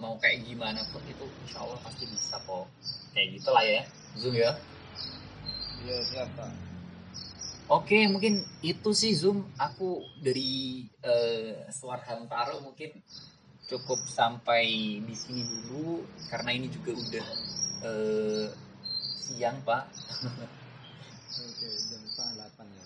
mau 0.01 0.17
kayak 0.17 0.43
gimana 0.49 0.81
pun 0.89 1.05
itu 1.05 1.25
insya 1.45 1.61
Allah 1.61 1.77
pasti 1.85 2.09
bisa 2.09 2.41
kok. 2.41 2.65
Kayak 3.13 3.27
gitulah 3.37 3.63
ya 3.63 3.81
zoom 4.17 4.33
ya. 4.33 4.57
Iya 5.83 5.97
siapa 6.01 6.72
oke 7.73 7.97
mungkin 8.13 8.45
itu 8.61 8.89
sih 8.93 9.17
zoom 9.17 9.49
aku 9.57 10.05
dari 10.21 10.85
uh, 11.01 11.65
Suar 11.73 12.05
Hantaro 12.05 12.61
mungkin 12.61 12.93
cukup 13.65 14.05
sampai 14.05 14.67
di 15.01 15.15
sini 15.17 15.41
dulu 15.41 16.05
karena 16.29 16.53
ini 16.53 16.69
juga 16.69 16.93
udah 16.93 17.27
uh, 17.81 18.45
siang 19.23 19.57
pak 19.65 19.89
oke 21.33 21.67
jam 21.89 22.01
setengah 22.05 22.33
delapan 22.37 22.67
ya 22.77 22.85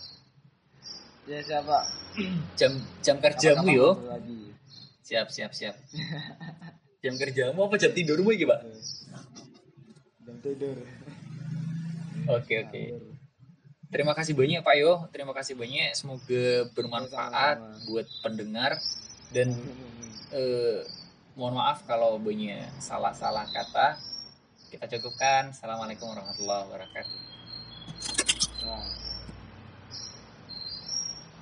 Ya 1.27 1.43
siapa? 1.43 1.83
Jam 2.55 2.79
jam 3.03 3.19
kerjamu 3.19 3.67
yo. 3.67 3.89
Siap 5.03 5.27
siap 5.27 5.51
siap. 5.51 5.75
jam 7.03 7.19
kerjamu 7.19 7.67
apa 7.67 7.75
jam 7.75 7.91
tidurmu 7.91 8.31
iki, 8.31 8.47
Pak? 8.47 8.63
Jam 10.23 10.35
tidur. 10.39 10.79
Oke 12.31 12.63
oke. 12.63 12.81
Terima 13.87 14.11
kasih 14.11 14.35
banyak 14.35 14.59
Pak 14.59 14.75
Yo. 14.75 15.07
Terima 15.15 15.31
kasih 15.31 15.55
banyak. 15.55 15.95
Semoga 15.95 16.67
bermanfaat 16.75 17.87
buat 17.87 18.07
pendengar 18.19 18.75
dan 19.31 19.55
eh, 20.35 20.83
mohon 21.39 21.55
maaf 21.55 21.87
kalau 21.87 22.19
banyak 22.19 22.67
salah-salah 22.83 23.47
kata. 23.47 23.95
Kita 24.67 24.91
cukupkan. 24.91 25.55
Assalamualaikum 25.55 26.11
warahmatullahi 26.11 26.67
wabarakatuh. 26.67 27.19